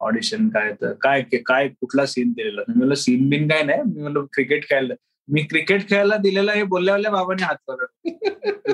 ऑडिशन 0.00 0.48
काय 0.48 0.72
तर 0.82 0.92
काय 0.92 1.22
काय 1.22 1.68
कुठला 1.68 2.06
सीन 2.06 2.32
दिलेला? 2.32 2.60
मी 2.68 2.74
म्हणलं 2.76 2.94
सीन 2.94 3.28
बिन 3.28 3.48
काय 3.48 3.62
नाही. 3.62 3.82
मी 3.82 4.00
म्हणलं 4.00 4.24
क्रिकेट 4.32 4.68
खेळायला 4.68 4.94
मी 5.28 5.42
क्रिकेट 5.42 5.88
खेळायला 5.88 6.16
दिलेला 6.16 6.52
हे 6.52 6.62
बोलल्या 6.62 7.10
बाबांनी 7.10 7.42
हात 7.42 7.56
करत 7.68 8.08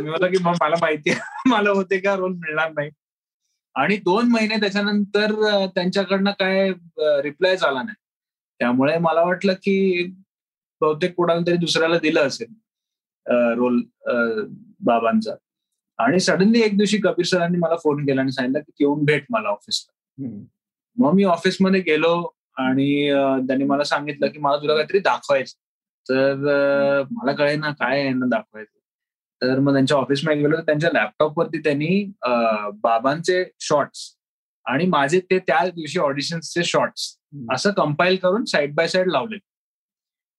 मी 0.00 0.08
म्हणलं 0.08 0.26
की 0.26 0.36
मला 0.44 0.76
माहिती 0.80 1.10
मला 1.46 1.70
होते 1.70 1.98
का 2.00 2.14
रोल 2.16 2.32
मिळणार 2.32 2.70
नाही. 2.70 2.90
आणि 3.74 3.96
दोन 3.96 4.28
महिने 4.28 4.56
त्याच्यानंतर 4.56 5.32
त्यांच्याकडनं 5.66 6.30
काय 6.30 6.70
रिप्लाय 6.98 7.56
झाला 7.56 7.82
नाही. 7.82 7.94
त्यामुळे 8.60 8.96
मला 8.98 9.22
वाटलं 9.22 9.52
की 9.54 10.06
बहुतेक 10.80 11.14
कोणाला 11.14 11.40
तरी 11.46 11.56
दुसऱ्याला 11.56 11.98
दिलं 11.98 12.26
असेल 12.26 12.52
रोल 13.58 13.80
बाबांचा. 14.80 15.34
आणि 15.98 16.20
सडनली 16.20 16.60
एक 16.62 16.76
दिवशी 16.76 16.98
कबीर 17.04 17.24
सरांनी 17.26 17.58
मला 17.58 17.76
फोन 17.76 18.04
केला 18.06 18.20
आणि 18.20 18.32
सांगितलं 18.32 18.60
की 18.60 18.72
येऊन 18.80 19.04
भेट 19.04 19.24
मला 19.30 19.48
ऑफिसला 19.48 20.26
मग 20.96 21.12
मी 21.14 21.24
ऑफिसमध्ये 21.24 21.80
गेलो 21.80 22.14
आणि 22.56 23.10
त्यांनी 23.46 23.64
मला 23.64 23.84
सांगितलं 23.84 24.28
की 24.28 24.38
मला 24.38 24.56
तुला 24.56 24.74
काहीतरी 24.74 24.98
दाखवायचं. 24.98 25.54
तर 26.06 27.02
मला 27.10 27.32
कळे 27.32 27.56
ना 27.56 27.70
काय 27.70 28.04
यांना 28.04 28.26
दाखवायचं. 28.26 28.78
तर 29.42 29.58
मग 29.60 29.72
त्यांच्या 29.72 29.96
ऑफिसमध्ये 29.96 30.40
गेलो 30.42 30.56
तर 30.56 30.62
त्यांच्या 30.62 30.90
लॅपटॉपवरती 30.92 31.58
त्यांनी 31.58 32.04
बाबांचे 32.82 33.44
शॉर्ट्स 33.60 34.00
आणि 34.68 34.86
माझे 34.86 35.20
ते 35.20 35.38
त्या 35.38 35.64
दिवशी 35.68 35.98
ऑडिशन्सचे 35.98 36.64
शॉर्ट्स 36.64 37.16
असं 37.52 37.70
कंपाईल 37.70 38.16
करून 38.16 38.44
साईड 38.44 38.74
बाय 38.74 38.88
साईड 38.88 39.08
लावले 39.08 39.38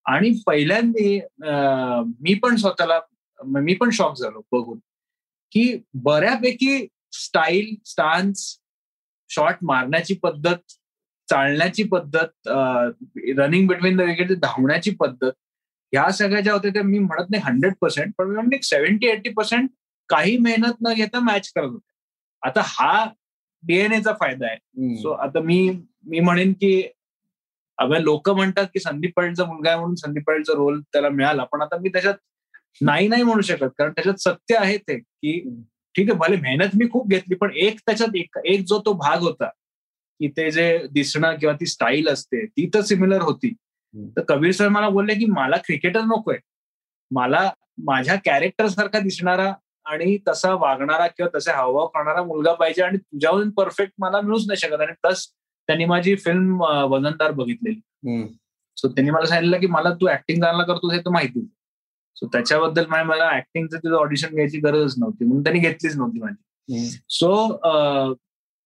आणि 0.05 0.31
पहिल्यांदा 0.47 2.01
मी 2.21 2.33
पण 2.33 2.55
स्वतःला 2.55 2.99
मी 3.39 3.73
पण 3.75 3.89
शॉक 3.89 4.17
झालो 4.17 4.41
बघून 4.51 4.79
की 5.51 5.81
बऱ्यापैकी 5.93 6.87
स्टाईल 7.13 7.75
स्टान्स 7.85 8.59
शॉट 9.29 9.55
मारण्याची 9.61 10.13
पद्धत 10.13 10.71
चालण्याची 11.29 11.83
पद्धत 11.83 12.47
रनिंग 13.37 13.67
बिटवीन 13.67 13.97
द 13.97 14.01
विकेट 14.01 14.31
धावण्याची 14.39 14.91
पद्धत 14.99 15.31
ह्या 15.93 16.09
सगळ्या 16.11 16.41
ज्या 16.41 16.53
होत्या 16.53 16.71
त्या 16.73 16.83
मी 16.83 16.99
म्हणत 16.99 17.29
नाही 17.29 17.43
हंड्रेड 17.45 17.73
पर्सेंट 17.81 18.13
पण 18.17 18.27
मी 18.27 18.35
म्हणते 18.35 18.61
सेव्हन्टी 18.63 19.07
एटी 19.07 19.29
पर्सेंट 19.29 19.69
काही 20.09 20.37
मेहनत 20.37 20.81
न 20.81 20.93
घेता 20.93 21.19
मॅच 21.19 21.51
करत 21.55 21.69
होते. 21.69 21.87
आता 22.41 22.61
हा 22.63 23.05
डीएनएचा 23.63 24.13
फायदा 24.19 24.47
आहे. 24.47 24.95
सो 25.01 25.11
आता 25.11 25.39
मी 25.41 25.69
मी 26.05 26.19
म्हणेन 26.19 26.53
की 26.53 26.81
अगं 27.77 28.01
लोक 28.01 28.29
म्हणतात 28.29 28.67
की 28.73 28.79
संदीप 28.79 29.11
पाटीलचा 29.15 29.45
मुलगा 29.45 29.69
आहे 29.69 29.79
म्हणून 29.79 29.95
संदीप 29.95 30.23
पाटीलचा 30.27 30.53
रोल 30.53 30.81
त्याला 30.81 31.09
मिळाला. 31.09 31.43
पण 31.43 31.61
आता 31.61 31.77
मी 31.81 31.89
त्याच्यात 31.89 32.15
नाही 32.81 33.07
नाही 33.07 33.23
म्हणू 33.23 33.41
शकत. 33.41 33.69
कारण 33.77 33.91
त्याच्यात 33.91 34.21
सत्य 34.21 34.55
आहे 34.57 34.77
ते 34.77 34.97
की 34.97 35.39
ठीक 35.95 36.09
आहे 36.09 36.17
भले 36.19 36.35
मेहनत 36.41 36.75
मी 36.75 36.89
खूप 36.91 37.07
घेतली 37.09 37.35
पण 37.35 37.51
एक 37.55 37.79
त्याच्यात 37.79 38.15
एक 38.15 38.37
एक 38.45 38.65
जो 38.67 38.79
तो 38.85 38.93
भाग 38.93 39.21
होता 39.21 39.47
की 39.47 40.27
ते 40.37 40.49
जे 40.51 40.87
दिसणं 40.91 41.35
किंवा 41.35 41.53
ती 41.59 41.65
स्टाईल 41.65 42.07
असते 42.09 42.45
ती 42.45 42.69
तर 42.73 42.81
सिमिलर 42.81 43.21
होती. 43.21 43.53
तर 43.93 44.21
कबीर 44.29 44.51
सर 44.51 44.67
मला 44.69 44.89
बोलले 44.89 45.13
की 45.15 45.25
मला 45.25 45.57
क्रिकेटर 45.57 46.01
नकोय. 46.05 46.37
मला 47.11 47.49
माझ्या 47.83 48.15
कॅरेक्टर 48.25 48.67
सारखा 48.67 48.99
दिसणारा 48.99 49.53
आणि 49.89 50.17
तसा 50.27 50.53
वागणारा 50.53 51.07
किंवा 51.07 51.37
तसे 51.37 51.51
हावभाव 51.51 51.87
करणारा 51.87 52.23
मुलगा 52.23 52.53
पाहिजे 52.53 52.81
आणि 52.83 52.97
तुझ्याहून 52.97 53.49
परफेक्ट 53.49 53.93
मला 53.99 54.21
मिळूच 54.21 54.43
नाही 54.47 54.57
शकत. 54.57 54.81
आणि 54.81 54.93
तस 55.05 55.27
त्यांनी 55.67 55.85
माझी 55.85 56.15
फिल्म 56.15 56.61
वजनदार 56.91 57.31
बघितलेली. 57.31 58.25
सो 58.77 58.87
त्यांनी 58.87 59.11
मला 59.11 59.25
सांगितलं 59.25 59.59
की 59.59 59.67
मला 59.67 59.93
तू 60.01 60.07
ऍक्टिंग 60.09 60.41
चांगला 60.43 60.63
करतोस 60.63 60.93
हे 60.93 60.99
तर 60.99 61.09
माहिती 61.11 61.45
सो 62.17 62.27
त्याच्याबद्दल 62.33 62.85
मला 62.87 63.29
ऍक्टिंगचं 63.35 63.77
तुझं 63.77 63.95
ऑडिशन 63.95 64.33
घ्यायची 64.33 64.59
गरजच 64.59 64.95
नव्हती. 64.97 65.25
म्हणून 65.25 65.43
त्यांनी 65.43 65.59
घेतलीच 65.59 65.95
नव्हती 65.97 66.19
माझी. 66.19 66.87
सो 67.09 67.33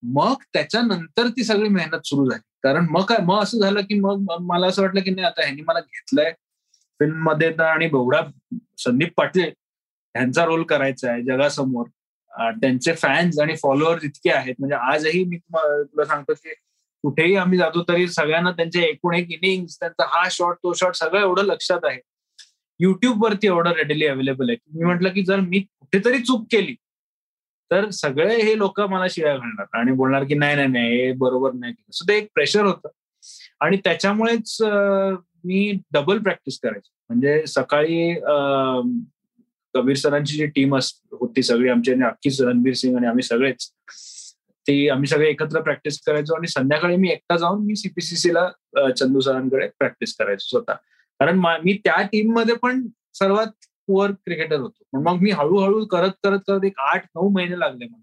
मग 0.03 0.33
त्याच्यानंतर 0.53 1.27
ती 1.37 1.43
सगळी 1.43 1.69
मेहनत 1.69 2.05
सुरू 2.05 2.29
झाली. 2.29 2.41
कारण 2.63 2.87
मग 2.89 3.03
काय 3.05 3.17
मग 3.25 3.41
असं 3.43 3.59
झालं 3.59 3.81
की 3.81 3.99
मग 3.99 4.25
मला 4.41 4.67
असं 4.67 4.81
वाटलं 4.81 5.01
की 5.01 5.11
नाही 5.11 5.25
आता 5.27 5.41
ह्यांनी 5.43 5.61
मला 5.67 5.79
घेतलंय. 5.79 6.31
फिल्ममध्ये 6.99 7.51
तर 7.51 7.63
आणि 7.63 7.87
बेवडा 7.89 8.21
संदीप 8.77 9.13
पाटील 9.17 9.51
ह्यांचा 10.15 10.45
रोल 10.45 10.63
करायचा 10.69 11.11
आहे 11.11 11.21
जगासमोर. 11.23 11.85
त्यांचे 12.61 12.93
फॅन्स 12.95 13.39
आणि 13.39 13.55
फॉलोअर्स 13.61 14.03
इतके 14.03 14.29
आहेत. 14.31 14.55
म्हणजे 14.59 14.75
आजही 14.75 15.23
मी 15.23 15.37
तुला 15.37 16.05
सांगतो 16.05 16.33
की 16.33 16.53
कुठेही 17.03 17.35
आम्ही 17.35 17.57
जातो 17.57 17.83
तरी 17.87 18.07
सगळ्यांना 18.07 18.51
त्यांचे 18.57 18.81
एकूण 18.83 19.15
एक 19.15 19.31
इनिंग्स 19.31 19.79
त्यांचा 19.79 20.05
हा 20.09 20.27
शॉट 20.31 20.55
तो 20.63 20.73
शॉट 20.79 20.95
सगळं 20.95 21.21
एवढं 21.21 21.45
लक्षात 21.45 21.85
आहे. 21.85 21.99
युट्यूबवरती 22.79 23.47
एवढं 23.47 23.73
रेडिली 23.77 24.05
अवेलेबल 24.07 24.49
आहे. 24.49 24.57
मी 24.75 24.85
म्हटलं 24.85 25.09
की 25.13 25.23
जर 25.25 25.39
मी 25.39 25.59
कुठेतरी 25.59 26.19
चूक 26.19 26.45
केली 26.51 26.75
तर 27.71 27.89
सगळे 27.93 28.35
हे 28.41 28.57
लोक 28.57 28.79
मला 28.81 29.05
शिव्या 29.09 29.35
घालणार 29.37 29.77
आणि 29.79 29.91
बोलणार 29.97 30.23
की 30.23 30.35
नाही 30.35 30.55
नाही 30.55 30.67
नाही 30.67 30.97
हे 30.99 31.11
बरोबर 31.17 31.53
नाही 31.53 31.73
सो 31.91 32.07
ते 32.07 32.17
एक 32.17 32.27
प्रेशर 32.35 32.65
होतं. 32.65 32.89
आणि 33.61 33.77
त्याच्यामुळेच 33.83 34.57
मी 34.61 35.71
डबल 35.93 36.17
प्रॅक्टिस 36.23 36.59
करायचो. 36.59 36.89
म्हणजे 37.09 37.45
सकाळी 37.47 38.13
कबीर 39.73 39.95
सरांची 39.95 40.33
जी 40.33 40.45
टीम 40.45 40.75
होती 41.11 41.43
सगळी 41.43 41.69
आमची 41.69 41.93
अख्खीच 41.93 42.41
रणबीर 42.41 42.73
सिंग 42.73 42.97
आणि 42.97 43.07
आम्ही 43.07 43.23
सगळेच 43.23 43.71
ती 44.67 44.89
आम्ही 44.89 45.07
सगळे 45.07 45.29
एकत्र 45.29 45.61
प्रॅक्टिस 45.61 46.01
करायचो 46.01 46.35
आणि 46.35 46.47
संध्याकाळी 46.47 46.95
मी 46.95 47.09
एकटा 47.09 47.37
जाऊन 47.37 47.65
मी 47.65 47.75
सीपीसीसीला 47.75 48.49
चंदू 48.91 49.19
सरांकडे 49.19 49.67
प्रॅक्टिस 49.79 50.15
करायचो 50.15 50.47
स्वतः. 50.49 50.73
कारण 51.19 51.39
मी 51.39 51.77
त्या 51.83 52.01
टीममध्ये 52.01 52.55
पण 52.55 52.87
सर्वात 53.13 53.47
पुअर 53.87 54.11
क्रिकेटर 54.11 54.59
होतो. 54.59 55.01
मग 55.01 55.21
मी 55.21 55.31
हळूहळू 55.31 55.85
करत 55.85 56.11
करत 56.23 56.39
करत 56.47 56.65
एक 56.65 56.79
आठ 56.79 57.05
नऊ 57.15 57.29
महिने 57.29 57.59
लागले 57.59 57.85
मला. 57.85 58.01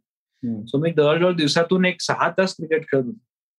सो 0.66 0.78
मी 0.78 0.92
जवळजवळ 0.92 1.34
दिवसातून 1.34 1.84
एक 1.84 2.00
सहा 2.00 2.30
तास 2.30 2.56
क्रिकेट 2.56 2.82
खेळत 2.82 3.04
होतो. 3.04 3.18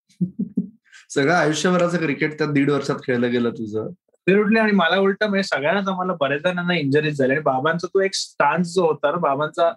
सगळं 1.10 1.34
आयुष्यभराचं 1.34 1.98
क्रिकेट 1.98 2.38
त्या 2.38 2.48
दीड 2.48 2.72
वर्षात 2.72 2.96
खेळलं 3.04 3.32
गेलं 3.32 3.50
तुझं. 3.50 3.90
उठले 4.30 4.60
आणि 4.60 4.72
मला 4.72 4.98
उलट 5.00 5.24
म्हणजे 5.24 5.44
सगळ्यांनाच 5.44 5.88
आम्हाला 5.88 6.14
बऱ्याच 6.20 6.42
जणांना 6.42 6.74
इंजरीज 6.74 7.18
झाले. 7.18 7.34
आणि 7.34 7.42
बाबांचा 7.42 7.88
तो 7.88 8.02
एक 8.02 8.14
स्टान्स 8.14 8.74
जो 8.74 8.86
होता 8.86 9.12
ना 9.12 9.18
बाबांचा 9.18 9.72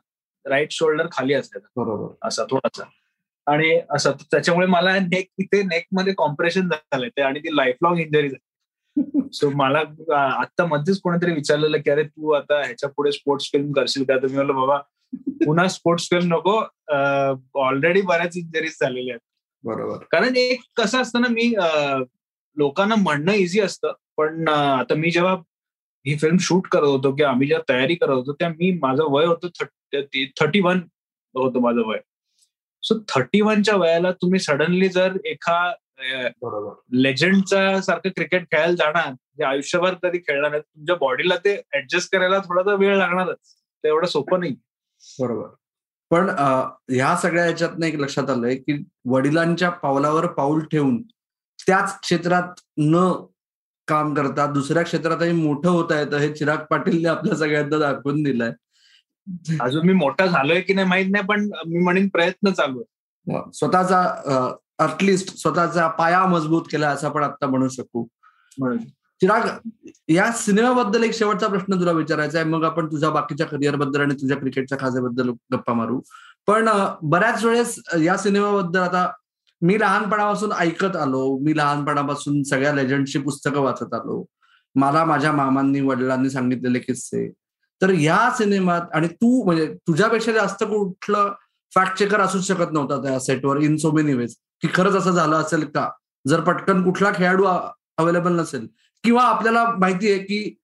राईट 0.44 0.70
शोल्डर 0.70 1.06
खाली 1.12 1.34
असायचा 1.34 1.68
बरोबर. 1.76 2.28
असा 2.28 2.44
थोडासा. 2.44 2.84
आणि 3.46 3.80
असं 3.90 4.12
त्याच्यामुळे 4.30 4.66
मला 4.66 4.98
नेक 4.98 5.28
इथे 5.38 5.62
नेकमध्ये 5.62 6.12
कॉम्प्रेशन 6.16 6.68
झालंय 6.68 7.08
ते 7.08 7.22
आणि 7.22 7.40
ती 7.40 7.56
लाईफ 7.56 7.76
लॉंग 7.82 7.98
इंजरी 7.98 8.28
झाली. 8.28 8.42
सो 9.32 9.50
मला 9.50 9.78
आता 10.40 10.64
मध्येच 10.66 11.00
कोणीतरी 11.00 11.32
विचारलेलं 11.32 11.78
की 11.78 11.90
अरे 11.90 12.02
तू 12.02 12.30
आता 12.30 12.58
ह्याच्या 12.64 12.88
पुढे 12.88 13.12
स्पोर्ट्स 13.12 13.46
फिल्म 13.52 13.72
करशील 13.72 14.04
का? 14.04 14.16
तर 14.16 14.26
मी 14.26 14.34
म्हणलं 14.34 14.54
बाबा 14.54 14.78
पुन्हा 15.44 15.68
स्पोर्ट्स 15.68 16.04
फिल्म 16.04 16.34
नको. 16.34 16.60
ऑलरेडी 17.54 18.02
बऱ्याच 18.02 18.36
इंजरीज 18.36 18.76
झालेल्या 18.80 19.14
आहेत. 19.14 19.20
बरोबर. 19.64 19.96
कारण 20.10 20.36
एक 20.36 20.60
कसं 20.76 21.02
असतं 21.02 21.20
ना 21.20 21.28
मी 21.28 21.54
लोकांना 22.56 22.94
म्हणणं 22.94 23.32
इझी 23.32 23.60
असतं. 23.60 23.92
पण 24.16 24.48
आता 24.48 24.94
मी 24.94 25.10
जेव्हा 25.10 25.32
ही 26.06 26.16
फिल्म 26.18 26.36
शूट 26.40 26.66
करत 26.66 26.86
होतो 26.86 27.14
किंवा 27.14 27.30
आम्ही 27.32 27.48
जेव्हा 27.48 27.72
तयारी 27.72 27.94
करत 27.94 28.10
होतो 28.10 28.32
त्या 28.32 28.48
मी 28.48 28.78
माझं 28.82 29.04
वय 29.10 29.26
होतं 29.26 29.48
थर्टी 30.40 30.60
वन 30.60 30.80
होतं 31.34 31.60
माझं 31.60 31.82
वय. 31.86 31.98
सो 32.82 32.98
थर्टी 33.08 33.40
वनच्या 33.40 33.76
वयाला 33.76 34.12
तुम्ही 34.12 34.40
सडनली 34.40 34.88
जर 34.88 35.16
एका 35.24 35.72
लेजंडचा 36.92 37.80
सारखं 37.80 38.08
क्रिकेट 38.08 38.42
खेळायला 38.42 38.74
जाणार 38.74 39.12
जे 39.12 39.44
आयुष्यभर 39.44 39.94
कधी 39.94 40.18
खेळणार 40.18 40.50
नाही 40.50 40.62
तुमच्या 40.62 40.96
बॉडीला 40.96 41.36
ते 41.36 41.60
ऍडजस्ट 41.74 42.12
करायला 42.12 42.38
थोडासा 42.38 42.74
वेळ 42.74 42.96
लागणारच. 42.96 43.36
ते 43.84 43.88
एवढं 43.88 44.06
सोपं 44.06 44.40
नाही. 44.40 44.52
बरोबर. 45.20 45.48
पण 46.10 46.28
ह्या 46.94 47.16
सगळ्या 47.16 47.46
याच्यात 47.46 47.84
एक 47.84 47.94
लक्षात 47.94 48.30
आलंय 48.30 48.56
की 48.56 48.84
वडिलांच्या 49.04 49.70
पावलावर 49.70 50.26
पाऊल 50.26 50.64
ठेवून 50.64 51.02
त्याच 51.66 52.00
क्षेत्रात 52.00 52.60
न 52.78 53.24
काम 53.88 54.12
करता 54.14 54.46
दुसऱ्या 54.52 54.82
क्षेत्रातही 54.82 55.32
मोठं 55.32 55.68
होता 55.68 55.98
येतं 56.00 56.16
हे 56.18 56.32
चिराग 56.34 56.58
पाटीलने 56.70 57.08
आपल्या 57.08 57.36
सगळ्यांना 57.36 57.78
दाखवून 57.78 58.22
दिलंय. 58.22 58.52
अजून 59.60 59.86
मी 59.86 59.92
मोठा 59.92 60.26
झालोय 60.26 60.60
की 60.60 60.74
नाही 60.74 60.88
माहीत 60.88 61.10
नाही 61.10 61.24
पण 61.24 61.48
मी 61.66 61.82
म्हणेन 61.84 62.08
प्रयत्न 62.08 62.52
चालू 62.52 62.80
आहे. 62.80 63.40
स्वतःचा 63.54 64.58
अटलिस्ट 64.78 65.36
स्वतःचा 65.38 65.86
पाया 65.98 66.24
मजबूत 66.26 66.62
केला 66.70 66.88
असं 66.90 67.06
आपण 67.08 67.22
आता 67.24 67.46
म्हणू 67.46 67.68
शकू. 67.68 68.04
चिराग 69.20 69.48
या 70.08 70.30
सिनेमाबद्दल 70.32 71.04
एक 71.04 71.14
शेवटचा 71.14 71.48
प्रश्न 71.48 71.80
तुला 71.80 71.92
विचारायचा 71.92 72.38
आहे. 72.38 72.48
मग 72.48 72.64
आपण 72.64 72.86
तुझ्या 72.92 73.10
बाकीच्या 73.10 73.46
करिअरबद्दल 73.46 74.00
आणि 74.00 74.14
तुझ्या 74.14 74.36
क्रिकेटच्या 74.36 74.78
खाजेबद्दल 74.78 75.30
गप्पा 75.52 75.72
मारू. 75.74 76.00
पण 76.46 76.68
बऱ्याच 77.02 77.44
वेळेस 77.44 77.78
या 78.02 78.16
सिनेमाबद्दल 78.16 78.80
आता 78.80 79.08
मी 79.64 79.80
लहानपणापासून 79.80 80.52
ऐकत 80.52 80.96
आलो. 80.96 81.38
मी 81.38 81.56
लहानपणापासून 81.56 82.42
सगळ्या 82.42 82.72
लेजंडची 82.72 83.18
पुस्तकं 83.18 83.60
वाचत 83.60 83.94
आलो. 83.94 84.24
मला 84.74 85.04
माझ्या 85.04 85.32
मामांनी 85.32 85.80
वडिलांनी 85.80 86.30
सांगितलेले 86.30 86.78
किस्से. 86.78 87.28
तर 87.82 87.90
या 87.90 88.30
सिनेमात 88.38 88.80
आणि 88.94 89.08
तू 89.08 89.44
म्हणजे 89.44 89.74
तुझ्यापेक्षा 89.74 90.32
जास्त 90.32 90.64
कुठलं 90.64 91.32
फॅक्ट 91.74 91.98
चेकर 91.98 92.20
असूच 92.20 92.46
शकत 92.46 92.72
नव्हता 92.72 93.02
त्या 93.02 93.20
सेटवर 93.20 93.56
इन 93.56 93.76
सो 93.76 93.90
मेनी 93.90 94.14
वेज 94.14 94.34
की 94.62 94.68
खरंच 94.74 94.94
असं 94.94 95.10
झालं 95.10 95.36
असेल 95.36 95.64
का? 95.64 95.90
जर 96.28 96.40
पटकन 96.40 96.84
कुठला 96.84 97.10
खेळाडू 97.14 97.44
अवेलेबल 97.98 98.40
नसेल. 98.40 98.66
किंवा 99.04 99.22
आपल्याला 99.22 99.64
माहिती 99.78 100.10
आहे 100.10 100.18
की 100.18 100.56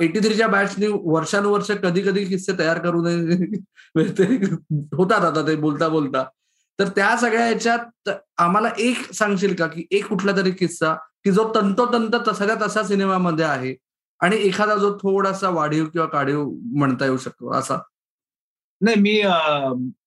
एटी 0.00 0.18
थ्रीच्या 0.18 0.48
बॅट्सनी 0.48 0.86
वर्षानुवर्ष 1.04 1.70
कधी 1.70 2.00
कधी 2.00 2.24
किस्से 2.24 2.52
तयार 2.58 2.78
करू 2.78 3.02
नये. 3.02 3.46
होतात 4.70 5.24
आता 5.24 5.46
ते 5.46 5.56
बोलता 5.56 5.88
बोलता 5.88 6.24
तर 6.80 6.88
त्या 6.88 7.16
सगळ्या 7.16 7.46
याच्यात 7.48 8.08
आम्हाला 8.38 8.68
एक 8.78 9.12
सांगशील 9.14 9.54
का? 9.54 9.66
की 9.66 9.86
एक 9.90 10.06
कुठला 10.06 10.32
तरी 10.36 10.50
किस्सा 10.50 10.94
की 11.24 11.30
जो 11.30 11.52
तंतोतंत 11.54 12.14
तसाच्या 12.28 12.54
तसा 12.62 12.82
सिनेमामध्ये 12.82 13.44
आहे 13.44 13.74
आणि 14.20 14.36
एखादा 14.46 14.76
जो 14.76 14.96
थोडासा 14.98 15.48
वाढीव 15.48 15.84
किंवा 15.84 16.06
काढीव 16.08 16.44
म्हणता 16.76 17.04
येऊ 17.04 17.16
शकतो 17.16 17.52
असा? 17.58 17.78
नाही 18.80 19.00
मी 19.00 19.22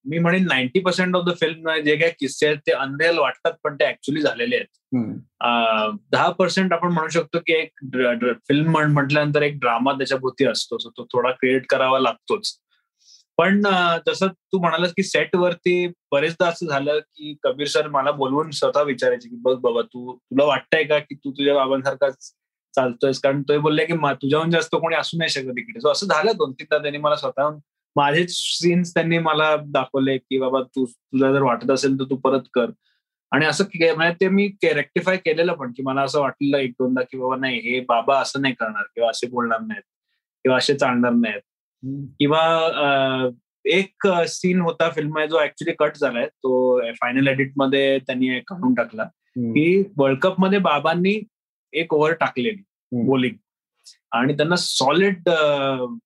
मी 0.10 0.20
म्हणेन 0.20 0.46
ninety 0.48 0.80
percent 0.80 1.16
of 1.16 1.24
the 1.26 1.34
film 1.40 1.74
जे 1.86 1.96
काही 1.96 2.12
किस्से 2.20 2.46
आहेत 2.46 2.58
ते 2.68 2.72
अनरिअल 2.72 3.18
वाटतात 3.18 3.54
पण 3.64 3.76
ते 3.76 3.88
ऍक्च्युली 3.90 4.22
झालेले 4.22 4.56
आहेत. 4.56 5.20
दहा 6.12 6.30
पर्सेंट 6.30 6.74
आपण 6.74 6.92
म्हणू 6.92 7.10
शकतो 7.10 7.40
की 7.40 7.54
एक 7.54 7.80
फिल्म 8.48 8.78
म्हटल्यानंतर 8.94 9.42
एक 9.42 9.60
ड्रामा 9.60 9.92
त्याच्याभोवती 9.92 10.46
असतो 10.46 10.78
तो 10.78 11.06
थोडा 11.14 11.32
क्रिएट 11.32 11.66
करावा 11.70 12.00
लागतोच. 12.00 12.58
पण 13.38 13.62
जसं 14.08 14.28
तू 14.28 14.60
म्हणालास 14.60 14.94
की 14.94 15.04
सेट 15.04 15.36
वरती 15.36 15.88
बरेचदा 16.12 16.48
असं 16.48 16.68
झालं 16.68 17.00
की 17.00 17.36
कबीर 17.44 17.68
सर 17.68 17.88
मला 17.88 18.12
बोलवून 18.12 18.52
स्वतः 18.52 18.82
विचारायचे 18.82 19.30
की 19.30 19.36
बघ 19.36 19.56
बाबा 19.62 19.82
तू 19.82 20.16
तुला 20.16 20.46
वाटतंय 20.46 20.84
का 20.84 21.00
की 21.00 21.16
तू 21.16 21.32
तुझ्या 21.32 21.54
बाबांसारखाच 21.56 22.32
चालतोयस? 22.76 23.20
कारण 23.20 23.42
तो 23.42 23.60
बोलले 23.62 23.86
की 23.86 23.94
तुझ्याहून 23.94 24.52
जास्त 24.52 24.76
कोणी 24.76 24.96
असू 24.96 25.18
नाही 25.18 25.30
शकत 25.30 25.60
इकडे. 25.60 25.80
सो 25.80 25.90
असं 25.92 26.08
झालं 26.08 26.32
दोन 26.38 26.52
तीनदा 26.52 26.78
त्यांनी 26.78 26.98
मला 26.98 27.16
स्वतःहून 27.16 27.60
माझेच 27.96 28.32
सीन्स 28.36 28.94
त्यांनी 28.94 29.18
मला 29.20 29.56
दाखवले 29.66 30.18
की 30.18 30.40
बाबा 30.40 30.62
तू 30.76 30.86
तुला 30.86 31.32
जर 31.34 31.42
वाटत 31.42 31.72
असेल 31.72 32.00
तर 32.00 32.04
तू 32.10 32.16
परत 32.16 32.48
कर. 32.54 32.70
आणि 33.32 33.46
असं 33.46 33.64
म्हणजे 33.96 34.14
ते 34.22 34.28
मी 34.30 34.48
रेक्टिफाय 34.64 35.18
केलेलं 35.18 35.54
पण 35.54 35.72
की 35.72 35.84
मला 35.84 36.02
असं 36.02 36.22
वाटलं 36.22 36.58
एक 36.58 36.72
दोनदा 36.72 37.02
की 37.02 37.18
बाबा 37.18 37.36
नाही 37.36 37.60
हे 37.60 37.80
बाबा 37.80 38.20
असं 38.22 38.42
नाही 38.42 38.54
करणार 38.54 38.84
किंवा 38.96 39.10
असे 39.10 39.28
बोलणार 39.28 39.60
नाहीत 39.60 39.84
किंवा 40.44 40.58
असे 40.58 40.74
चालणार 40.78 41.12
नाहीत. 41.12 41.42
किंवा 41.86 43.30
एक 43.66 44.08
सीन 44.08 44.62
होता 44.62 44.90
फिल्म 44.90 45.26
जो 45.26 45.44
ऍक्च्युली 45.44 45.74
कट 45.80 45.98
झालाय 45.98 46.28
तो 46.28 46.82
फायनल 46.92 47.28
एडिटमध्ये 47.28 48.00
त्यांनी 48.00 48.40
काढून 48.40 48.74
टाकला 48.74 49.04
की 49.38 49.84
वर्ल्ड 49.98 50.20
कपमध्ये 50.20 50.60
बाबांनी 50.60 51.24
एक 51.74 51.94
ओव्हर 51.94 52.14
टाकलेली 52.14 52.64
बॉलिंग 53.08 53.36
आणि 54.12 54.38
त्यांना 54.38 54.56
सॉलिड 54.56 55.30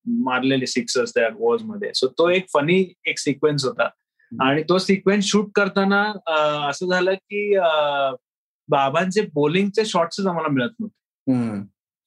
मारलेले 0.07 0.65
सिक्सर्स 0.65 1.13
त्या 1.15 1.29
ओव्हर्समध्ये. 1.39 1.91
सो 1.95 2.07
तो 2.07 2.29
एक 2.29 2.45
फनी 2.53 2.93
एक 3.05 3.17
सिक्वेन्स 3.17 3.65
होता. 3.65 3.89
आणि 4.41 4.63
तो 4.69 4.77
सिक्वेन्स 4.77 5.25
शूट 5.25 5.51
करताना 5.55 6.03
असं 6.69 6.87
झालं 6.87 7.13
की 7.13 7.57
बाबांचे 8.67 9.21
बॉलिंगचे 9.33 9.85
शॉट्स 9.85 10.19
आम्हाला 10.19 10.47
मिळत 10.47 10.69
नव्हते. 10.79 11.31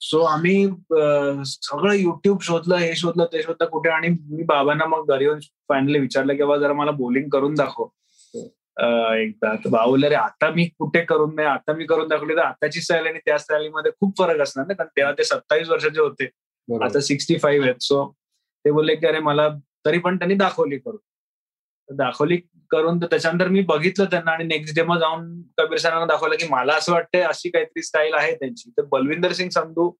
सो 0.00 0.20
आम्ही 0.24 0.66
सगळं 1.46 1.94
युट्यूब 1.94 2.40
शोधलं 2.42 2.76
हे 2.76 2.94
शोधलं 2.96 3.26
ते 3.32 3.42
शोधलं 3.42 3.68
कुठे 3.70 3.90
आणि 3.90 4.08
मी 4.08 4.42
बाबांना 4.48 4.84
मग 4.88 5.12
घरी 5.14 5.24
येऊन 5.24 5.40
फायनली 5.68 5.98
विचारलं 5.98 6.36
की 6.36 6.42
बाबा 6.42 6.56
जरा 6.58 6.72
मला 6.72 6.90
बॉलिंग 7.00 7.28
करून 7.32 7.54
दाखव. 7.54 7.88
एकदा 9.16 9.54
तर 9.64 9.68
बाहुल 9.70 10.04
रे 10.04 10.14
आता 10.14 10.50
मी 10.50 10.64
कुठे 10.78 11.00
करून 11.04 11.34
नाही 11.34 11.48
आता 11.48 11.72
मी 11.76 11.84
करून 11.86 12.08
दाखवली 12.08 12.36
तर 12.36 12.42
आताची 12.42 12.80
स्टाईल 12.80 13.06
आणि 13.06 13.18
त्या 13.26 13.38
स्टाईलमध्ये 13.38 13.92
खूप 14.00 14.16
फरक 14.18 14.40
असणार 14.40 14.66
ना 14.66 14.74
कारण 14.74 14.88
तेव्हा 14.96 15.12
ते 15.18 15.24
सत्तावीस 15.24 15.68
वर्षाचे 15.68 16.00
होते. 16.00 16.28
आता 16.84 17.00
सिक्स्टी 17.00 17.38
फाईव्ह 17.38 17.66
आहेत. 17.66 17.82
सो 17.82 18.04
ते 18.64 18.70
बोलले 18.72 18.94
की 18.96 19.06
अरे 19.06 19.18
मला 19.20 19.48
तरी 19.86 19.98
पण 19.98 20.16
त्यांनी 20.18 20.34
दाखवली 20.34 20.78
करून. 20.78 20.98
दाखवली 21.90 22.36
करून 22.70 23.00
तर 23.02 23.06
त्याच्यानंतर 23.10 23.48
मी 23.48 23.60
बघितलं 23.68 24.04
त्यांना 24.10 24.30
आणि 24.32 24.44
नेक्स्ट 24.44 24.74
डे 24.76 24.82
मग 24.82 24.98
जाऊन 24.98 25.24
कबीर 25.58 25.78
सरांना 25.78 26.06
दाखवलं 26.06 26.36
की 26.40 26.46
मला 26.50 26.74
असं 26.74 26.92
वाटतंय 26.92 27.22
अशी 27.22 27.50
काहीतरी 27.50 27.82
स्टाईल 27.82 28.14
आहे 28.14 28.34
त्यांची. 28.34 28.70
तर 28.70 28.84
बलविंदर 28.92 29.32
सिंग 29.32 29.48
संधू 29.50 29.90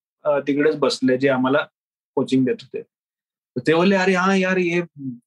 तिकडेच 0.47 0.77
बसले 0.79 1.17
जे 1.19 1.29
आम्हाला 1.29 1.65
कोचिंग 2.17 2.45
देत 2.47 2.63
होते. 2.63 2.83
ते 3.57 3.75
बोलले 3.75 3.97
अरे 3.97 4.15
हा 4.15 4.35
यार 4.37 4.59
हे 4.59 4.81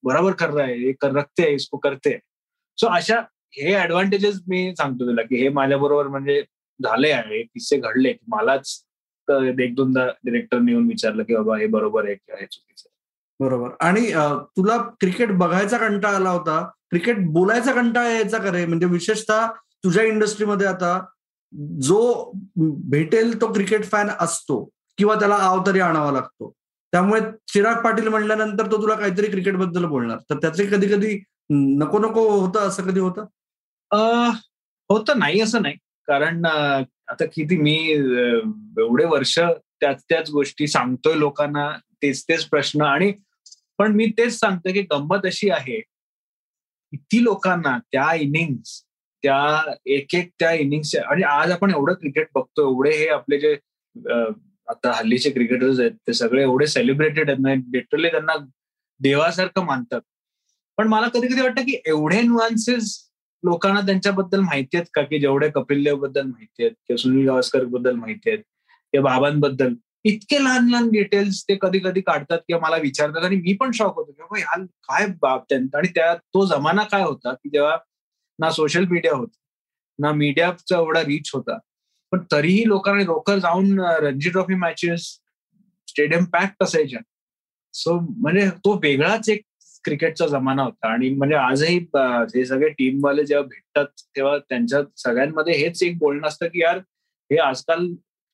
बरोबर 0.04 0.32
कर 0.32 0.50
रहा 0.50 0.66
है 0.66 0.92
कर 1.00 1.12
रखते 1.12 1.52
इसको 1.54 1.78
करते 1.78 2.18
सो 2.78 2.86
अशा 2.86 3.20
हे 3.58 3.74
ऍडव्हान्टेजेस 3.74 4.40
मी 4.48 4.72
सांगतो 4.78 5.06
तुला 5.06 5.22
की 5.22 5.42
हे 5.42 5.48
माझ्या 5.48 5.78
बरोबर 5.78 6.08
म्हणजे 6.08 6.42
झाले 6.80 7.10
आहे 7.12 7.42
किस्से 7.42 7.76
घडले 7.76 8.14
मलाच 8.28 8.72
एक 9.60 9.74
दोनदा 9.74 10.06
डिरेक्टरने 10.24 10.72
येऊन 10.72 10.86
विचारलं 10.88 11.22
की 11.22 11.34
बाबा 11.34 11.58
हे 11.58 11.66
बरोबर 11.66 12.04
आहे 12.04 12.14
किंवा 12.14 12.40
हे 12.40 12.46
चुकीचं. 12.46 12.88
बरोबर. 13.40 13.70
आणि 13.80 14.10
तुला 14.56 14.76
क्रिकेट 15.00 15.30
बघायचा 15.38 15.78
कंटाळा 15.78 16.16
आला 16.16 16.30
होता. 16.30 16.62
क्रिकेट 16.90 17.24
बोलायचा 17.32 17.72
कंटाळा 17.72 18.08
यायचा 18.08 18.38
करे 18.38 18.64
म्हणजे 18.66 18.86
विशेषतः 18.86 19.46
तुझ्या 19.84 20.02
इंडस्ट्रीमध्ये 20.04 20.66
आता 20.66 20.98
जो 21.82 22.30
भेटेल 22.90 23.40
तो 23.40 23.52
क्रिकेट 23.52 23.84
फॅन 23.84 24.08
असतो 24.20 24.62
किंवा 24.98 25.14
त्याला 25.14 25.34
आव 25.34 25.62
तरी 25.66 25.80
आणावा 25.80 26.12
लागतो. 26.12 26.52
त्यामुळे 26.92 27.20
चिराग 27.48 27.82
पाटील 27.84 28.08
म्हणल्यानंतर 28.08 28.70
तो 28.72 28.82
तुला 28.82 28.94
काहीतरी 28.94 29.26
क्रिकेटबद्दल 29.30 29.84
बोलणार. 29.84 30.18
तर 30.30 30.36
त्याचे 30.36 30.66
कधी 30.66 30.88
कधी 30.88 31.18
नको 31.50 31.98
नको 31.98 32.28
होतं 32.30 32.68
असं 32.68 32.82
कधी 32.82 33.00
होतं? 33.00 33.24
होतं 34.90 35.18
नाही 35.18 35.40
असं 35.40 35.62
नाही. 35.62 35.74
कारण 36.08 36.44
आता 36.44 37.24
किती 37.24 37.56
मी 37.56 37.76
एवढे 38.78 39.04
वर्ष 39.04 39.38
त्याच 39.38 40.02
त्याच 40.08 40.30
गोष्टी 40.30 40.66
सांगतोय 40.66 41.18
लोकांना. 41.18 41.70
तेच 42.02 42.22
तेच 42.28 42.44
प्रश्न 42.44 42.82
आणि 42.82 43.12
पण 43.78 43.92
मी 43.92 44.06
तेच 44.18 44.38
सांगतो 44.38 44.72
की 44.72 44.82
गंमत 44.82 45.26
अशी 45.26 45.50
आहे 45.50 45.80
किती 45.80 47.22
लोकांना 47.24 47.78
त्या 47.92 48.12
इनिंग्स 48.14 48.80
त्या 49.22 49.72
एक 49.86 50.14
एक 50.14 50.30
त्या 50.38 50.52
इनिंग्स 50.52 50.94
आणि 50.96 51.22
आज 51.22 51.50
आपण 51.50 51.70
एवढं 51.70 51.94
क्रिकेट 51.94 52.28
बघतो 52.34 52.68
एवढे 52.70 52.90
हे 52.96 53.06
आपले 53.08 53.38
जे 53.40 53.54
आता 54.68 54.92
हल्लीचे 54.92 55.30
क्रिकेटर्स 55.30 55.80
आहेत 55.80 55.92
ते 56.06 56.12
सगळे 56.12 56.42
एवढे 56.42 56.66
सेलिब्रेटेड 56.66 57.30
आहेत 57.30 57.40
म्हणजे 57.40 57.76
लिटरली 57.78 58.08
त्यांना 58.08 58.34
देवासारखं 59.00 59.64
मानतात. 59.64 60.00
पण 60.78 60.88
मला 60.88 61.08
कधी 61.08 61.26
कधी 61.26 61.40
वाटतं 61.40 61.62
की 61.62 61.76
एवढे 61.86 62.20
नुआन्सेस 62.22 62.94
लोकांना 63.42 63.80
त्यांच्याबद्दल 63.80 64.40
माहिती 64.40 64.76
आहेत 64.76 64.86
का? 64.94 65.02
की 65.02 65.18
जेवढे 65.20 65.48
कपिल 65.50 65.82
देवबद्दल 65.84 66.22
माहिती 66.22 66.62
आहेत 66.62 66.74
किंवा 66.86 67.02
सुनील 67.02 67.26
गावस्करबद्दल 67.28 67.94
माहिती 67.94 68.30
आहेत 68.30 68.42
किंवा 68.92 69.10
बाबांबद्दल 69.10 69.74
इतके 70.04 70.42
लहान 70.44 70.68
लहान 70.70 70.88
डिटेल्स 70.90 71.42
ते 71.48 71.56
कधी 71.62 71.78
कधी 71.84 72.00
काढतात 72.00 72.38
किंवा 72.46 72.60
मला 72.62 72.76
विचारतात 72.82 73.24
आणि 73.24 73.36
मी 73.36 73.52
पण 73.60 73.70
शॉक 73.74 73.94
होतो 73.96 74.12
की 74.12 74.40
ह्या 74.40 74.64
काय 74.88 75.06
बाब 75.22 75.42
त्यांचा. 75.48 75.78
आणि 75.78 75.88
त्या 75.94 76.14
तो 76.14 76.44
जमाना 76.46 76.82
काय 76.92 77.02
होता 77.02 77.32
की 77.34 77.48
जेव्हा 77.52 77.76
ना 78.38 78.50
सोशल 78.50 78.84
मीडिया 78.90 79.14
होता 79.16 79.38
ना 79.98 80.12
मीडियाचा 80.12 80.76
एवढा 80.76 81.00
रीच 81.02 81.30
होता. 81.34 81.58
पण 82.12 82.22
तरीही 82.32 82.66
लोकांनी 82.68 83.04
लोक 83.06 83.30
जाऊन 83.30 83.80
Ranji 84.02 84.30
trophy 84.30 84.54
matches 84.54 85.06
stadium 85.88 86.24
pack 86.24 86.62
असायच्या. 86.62 87.00
सो 87.74 87.98
म्हणजे 88.00 88.48
तो 88.64 88.78
वेगळाच 88.82 89.28
एक 89.28 89.42
क्रिकेटचा 89.84 90.26
जमाना 90.26 90.62
होता. 90.62 90.92
आणि 90.92 91.08
म्हणजे 91.10 91.36
आजही 91.36 91.78
हे 91.96 92.44
सगळे 92.46 92.68
टीमवाले 92.68 93.24
जेव्हा 93.26 93.46
भेटतात 93.46 93.86
तेव्हा 94.16 94.36
त्यांच्या 94.38 94.80
सगळ्यांमध्ये 94.96 95.54
हेच 95.56 95.82
एक 95.82 95.98
बोलणं 95.98 96.28
असतं 96.28 96.46
की 96.46 96.60
यार 96.62 96.78
हे 97.30 97.38
आजकाल 97.38 97.86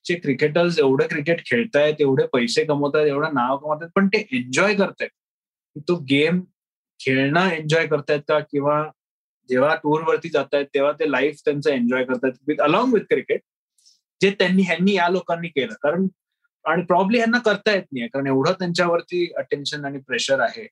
चे 0.05 0.15
क्रिकेटर्स 0.15 0.79
एवढं 0.79 1.07
क्रिकेट 1.07 1.45
खेळतायत 1.45 1.95
एवढे 1.99 2.25
पैसे 2.33 2.63
कमवतात 2.65 3.05
एवढं 3.05 3.33
नाव 3.33 3.57
कमवतात 3.57 3.89
पण 3.95 4.07
ते 4.07 4.27
एन्जॉय 4.31 4.75
करतायत. 4.75 5.09
तो 5.77 5.95
गेम 5.95 6.41
खेळणं 6.99 7.49
एन्जॉय 7.49 7.87
करतायत 7.87 8.19
का? 8.27 8.39
किंवा 8.39 8.83
जेव्हा 9.49 9.75
टूर 9.75 10.01
वरती 10.01 10.29
जात 10.29 10.53
आहेत 10.53 10.65
तेव्हा 10.65 10.91
ते 10.91 11.11
लाईफ 11.11 11.41
त्यांचं 11.45 11.69
एन्जॉय 11.71 12.03
करतात 12.03 12.31
विथ 12.47 12.61
अलॉंग 12.61 12.93
विथ 12.93 13.01
क्रिकेट 13.01 13.41
जे 14.21 14.31
त्यांनी 14.31 14.61
ह्यांनी 14.61 14.93
या 14.93 15.09
लोकांनी 15.09 15.47
केलं. 15.47 15.73
कारण 15.81 16.07
आणि 16.65 16.83
प्रॉब्ली 16.83 17.17
ह्यांना 17.17 17.39
करता 17.39 17.73
येत 17.73 17.83
नाही 17.91 18.07
कारण 18.07 18.27
एवढं 18.27 18.51
त्यांच्यावरती 18.51 19.31
अटेन्शन 19.37 19.85
आणि 19.85 19.99
प्रेशर 19.99 20.39
आहे. 20.39 20.67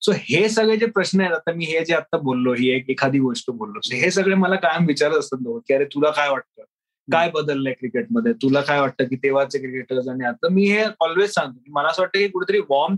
सो 0.00 0.12
हे 0.12 0.48
सगळे 0.48 0.76
जे 0.76 0.86
प्रश्न 0.86 1.20
आहेत 1.20 1.32
आता 1.32 1.52
मी 1.52 1.64
हे 1.64 1.84
जे 1.84 1.94
आता 1.94 2.18
बोललो 2.18 2.52
ही 2.52 2.70
एक 2.70 2.90
एखादी 2.90 3.18
गोष्ट 3.18 3.50
बोललो. 3.50 3.80
हे 3.92 4.10
सगळे 4.10 4.34
मला 4.34 4.56
कायम 4.56 4.86
विचारत 4.86 5.14
असतात 5.14 5.38
की 5.68 5.74
अरे 5.74 5.84
तुला 5.84 6.10
काय 6.10 6.30
वाटतं? 6.30 6.62
काय 7.08 7.30
बदललंय 7.30 7.72
क्रिकेटमध्ये? 7.72 8.32
तुला 8.42 8.60
काय 8.60 8.80
वाटतं 8.80 9.04
की 9.04 9.16
तेव्हाचे 9.22 9.58
क्रिकेटर्स 9.58 10.08
आणि 10.08 10.24
आता? 10.24 10.48
मी 10.52 10.64
हे 10.66 10.84
ऑलवेज 11.00 11.30
सांगतो 11.30 11.58
की 11.58 11.70
मला 11.72 11.88
असं 11.88 12.02
वाटतं 12.02 12.18
की 12.18 12.28
कुठेतरी 12.28 12.60
वॉर्म 12.68 12.96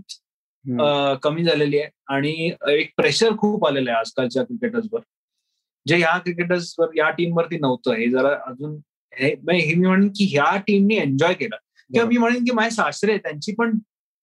कमी 1.23 1.43
झालेली 1.43 1.79
आहे 1.79 1.89
आणि 2.13 2.51
एक 2.69 2.91
प्रेशर 2.97 3.35
खूप 3.37 3.65
आलेलं 3.67 3.91
आहे 3.91 3.99
आजकालच्या 3.99 4.43
क्रिकेटर्सवर. 4.43 4.99
जे 5.85 5.95
ह्या 5.95 6.17
क्रिकेटर्सवर 6.17 6.95
या 6.97 7.09
टीमवरती 7.09 7.57
नव्हतं. 7.59 7.93
हे 7.93 8.09
जरा 8.11 8.33
अजून 8.47 8.79
हे 9.13 9.33
मी 9.43 9.73
म्हणेन 9.75 10.07
की 10.15 10.25
ह्या 10.31 10.55
टीमनी 10.67 10.95
एन्जॉय 10.95 11.33
केलं. 11.33 11.55
किंवा 11.91 12.07
मी 12.07 12.17
म्हणेन 12.17 12.43
की 12.45 12.51
माझे 12.51 12.75
सासरे 12.75 13.17
त्यांची 13.17 13.53
पण 13.57 13.77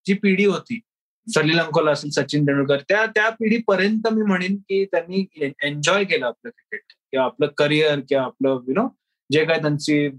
जी 0.05 0.13
पिढी 0.13 0.45
होती 0.45 0.79
सलील 1.27 1.59
अंकोला 1.59 1.91
असेल 1.91 2.09
सचिन 2.11 2.45
तेंडुलकर 2.47 2.81
त्या 2.89 3.05
त्या 3.05 3.29
पिढीपर्यंत 3.29 4.07
मी 4.13 4.21
म्हणेन 4.21 4.55
की 4.59 4.83
त्यांनी 4.85 5.25
एन्जॉय 5.63 6.03
केलं 6.03 6.25
आपलं 6.25 6.49
क्रिकेट. 6.49 6.93
किंवा 7.11 7.25
आपलं 7.25 7.47
करिअर 7.57 7.99
किंवा 8.09 8.23
आपलं 8.23 8.59
यु 8.67 8.73
नो 8.73 8.87
जे 9.31 9.45
काय 9.45 9.61
त्यांची 9.61 10.09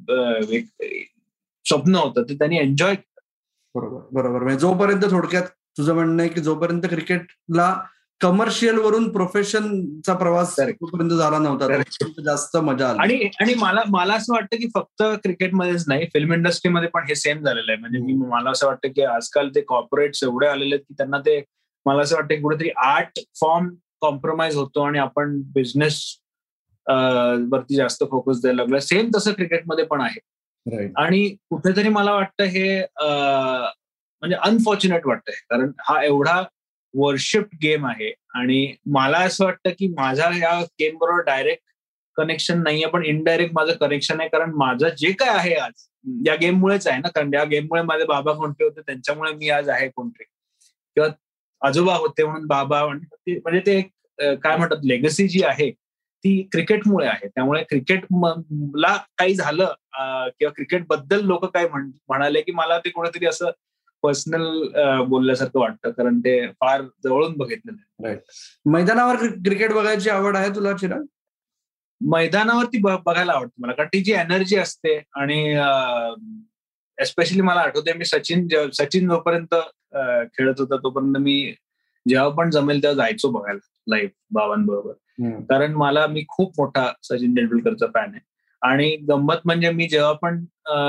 स्वप्न 1.66 1.94
होतं 1.94 2.22
ते 2.22 2.34
त्यांनी 2.34 2.58
एन्जॉय 2.58 2.94
केलं. 2.94 3.20
बरोबर 3.74 4.00
बरोबर. 4.12 4.42
म्हणजे 4.42 4.58
जोपर्यंत 4.58 5.02
थोडक्यात 5.10 5.42
तुझं 5.78 5.94
म्हणणं 5.94 6.22
आहे 6.22 6.30
की 6.30 6.40
जोपर्यंत 6.40 6.82
क्रिकेटला 6.82 7.74
कमर्शियल 8.20 8.78
वरून 8.78 9.08
प्रोफेशनचा 9.12 10.14
प्रवास 10.14 10.54
पर्यंत 10.56 11.10
झाला 11.10 11.38
नव्हता 11.38 12.22
जास्त 12.24 12.56
मजा 12.56 12.88
आली. 12.88 12.98
आणि 12.98 13.28
आणि 13.40 13.54
मला 13.54 13.82
मला 13.88 14.14
असं 14.14 14.32
वाटतं 14.34 14.56
की 14.56 14.68
फक्त 14.74 15.02
क्रिकेटमध्येच 15.24 15.84
नाही 15.88 16.06
फिल्म 16.14 16.32
इंडस्ट्रीमध्ये 16.32 16.88
पण 16.88 17.04
हे 17.08 17.14
सेम 17.14 17.42
झालेलं 17.44 17.72
आहे. 17.72 17.80
म्हणजे 17.80 17.98
मी 17.98 18.12
मला 18.12 18.50
असं 18.50 18.66
वाटतं 18.66 18.88
की 18.88 19.02
आजकाल 19.02 19.50
ते 19.54 19.60
कॉर्पोरेट्स 19.60 20.22
एवढे 20.24 20.46
आलेले 20.46 20.74
आहेत 20.74 20.84
की 20.88 20.94
त्यांना 20.94 21.18
ते 21.18 21.42
मला 21.86 22.02
असं 22.02 22.16
वाटतं 22.16 22.34
की 22.34 22.40
कुठेतरी 22.40 22.70
आर्ट 22.84 23.20
फॉर्म 23.40 23.68
कॉम्प्रोमाइज 24.00 24.56
होतो 24.56 24.80
आणि 24.80 24.98
आपण 24.98 25.40
बिझनेस 25.54 26.02
वरती 26.88 27.76
जास्त 27.76 28.04
फोकस 28.10 28.40
द्यायला 28.40 28.62
लागलो 28.62 28.78
सेम 28.80 29.10
तसं 29.16 29.32
क्रिकेटमध्ये 29.32 29.84
पण 29.84 30.00
आहे. 30.00 30.20
आणि 30.96 31.28
कुठेतरी 31.50 31.88
मला 31.88 32.12
वाटतं 32.14 32.44
हे 32.44 32.78
म्हणजे 33.02 34.36
अनफॉर्च्युनेट 34.36 35.06
वाटतंय. 35.06 35.34
कारण 35.50 35.70
हा 35.88 36.02
एवढा 36.04 36.42
वर्शिप 36.94 37.48
गेम 37.62 37.86
आहे. 37.86 38.12
आणि 38.34 38.74
मला 38.92 39.18
असं 39.18 39.44
वाटतं 39.44 39.70
की 39.78 39.86
माझा 39.96 40.30
या 40.38 40.60
गेम 40.80 40.96
बरोबर 40.98 41.22
डायरेक्ट 41.24 41.62
कनेक्शन 42.16 42.62
नाहीये. 42.62 42.86
पण 42.86 43.04
इनडायरेक्ट 43.04 43.54
माझं 43.54 43.72
कनेक्शन 43.80 44.20
आहे. 44.20 44.28
कारण 44.28 44.52
माझं 44.56 44.88
जे 44.98 45.12
काय 45.12 45.36
आहे 45.36 45.54
आज 45.54 45.86
या 46.26 46.34
गेममुळेच 46.40 46.86
आहे 46.86 47.00
ना. 47.00 47.08
कारण 47.14 47.34
या 47.34 47.44
गेममुळे 47.44 47.82
माझे 47.82 48.04
बाबा 48.04 48.32
कोणते 48.32 48.64
होते 48.64 48.80
त्यांच्यामुळे 48.80 49.32
मी 49.34 49.50
आज 49.50 49.68
आहे 49.68 49.88
कोणते. 49.88 50.24
किंवा 50.96 51.08
आजोबा 51.62 51.94
होते 51.96 52.24
म्हणून 52.24 52.46
बाबा 52.46 52.84
म्हणजे 52.86 53.60
ते 53.66 53.80
काय 54.18 54.56
म्हणतात 54.56 54.84
लेगसी 54.84 55.26
जी 55.28 55.42
आहे 55.44 55.70
ती 56.26 56.42
क्रिकेटमुळे 56.52 57.06
आहे. 57.06 57.28
त्यामुळे 57.28 57.62
क्रिकेटला 57.68 58.96
काही 59.18 59.34
झालं 59.34 59.72
किंवा 60.38 60.52
क्रिकेटबद्दल 60.54 61.24
लोक 61.26 61.44
काय 61.54 61.66
म्हणाले 61.68 62.40
की 62.42 62.52
मला 62.52 62.78
ते 62.78 62.90
कोणीतरी 62.90 63.26
असं 63.26 63.50
पर्सनल 64.02 65.04
बोलल्यासारखं 65.08 65.60
वाटतं. 65.60 65.90
कारण 65.90 66.18
ते 66.20 66.46
फार 66.60 66.82
जवळून 67.04 67.32
बघितलेलं 67.36 68.06
राईट 68.06 68.18
मैदानावर 68.70 69.16
क्रिकेट 69.16 69.72
बघायची 69.72 70.10
आवड 70.10 70.36
आहे 70.36 70.54
तुला 70.56 70.72
चिरा 70.76 70.96
मैदानावरती 72.00 72.78
बघायला 72.80 73.32
आवडते 73.32 73.62
मला. 73.62 73.72
कारण 73.72 73.88
ती 73.92 74.00
जी 74.04 74.12
एनर्जी 74.12 74.56
असते 74.56 74.96
आणि 75.20 75.38
एस्पेशली 76.98 77.42
मला 77.42 77.60
आठवते 77.60 77.92
मी 77.92 78.04
सचिन 78.04 78.46
सचिन 78.74 79.08
जोपर्यंत 79.08 79.54
खेळत 80.34 80.60
होता 80.60 80.76
तोपर्यंत 80.76 81.16
मी 81.20 81.54
जेव्हा 82.08 82.28
पण 82.28 82.50
जमेल 82.50 82.82
तेव्हा 82.82 82.96
जायचो 82.96 83.30
बघायला 83.30 83.58
लाईव्ह 83.88 84.10
बाबांबरोबर. 84.30 84.92
कारण 85.40 85.74
मला 85.74 86.06
मी 86.06 86.24
खूप 86.28 86.52
मोठा 86.58 86.92
सचिन 87.02 87.36
तेंडुलकरचा 87.36 87.86
फॅन 87.86 88.10
आहे. 88.10 88.20
आणि 88.62 88.96
गंमत 88.96 89.36
म्हणजे 89.44 89.70
मी 89.70 89.88
जेव्हा 89.88 90.12
पण 90.12 90.44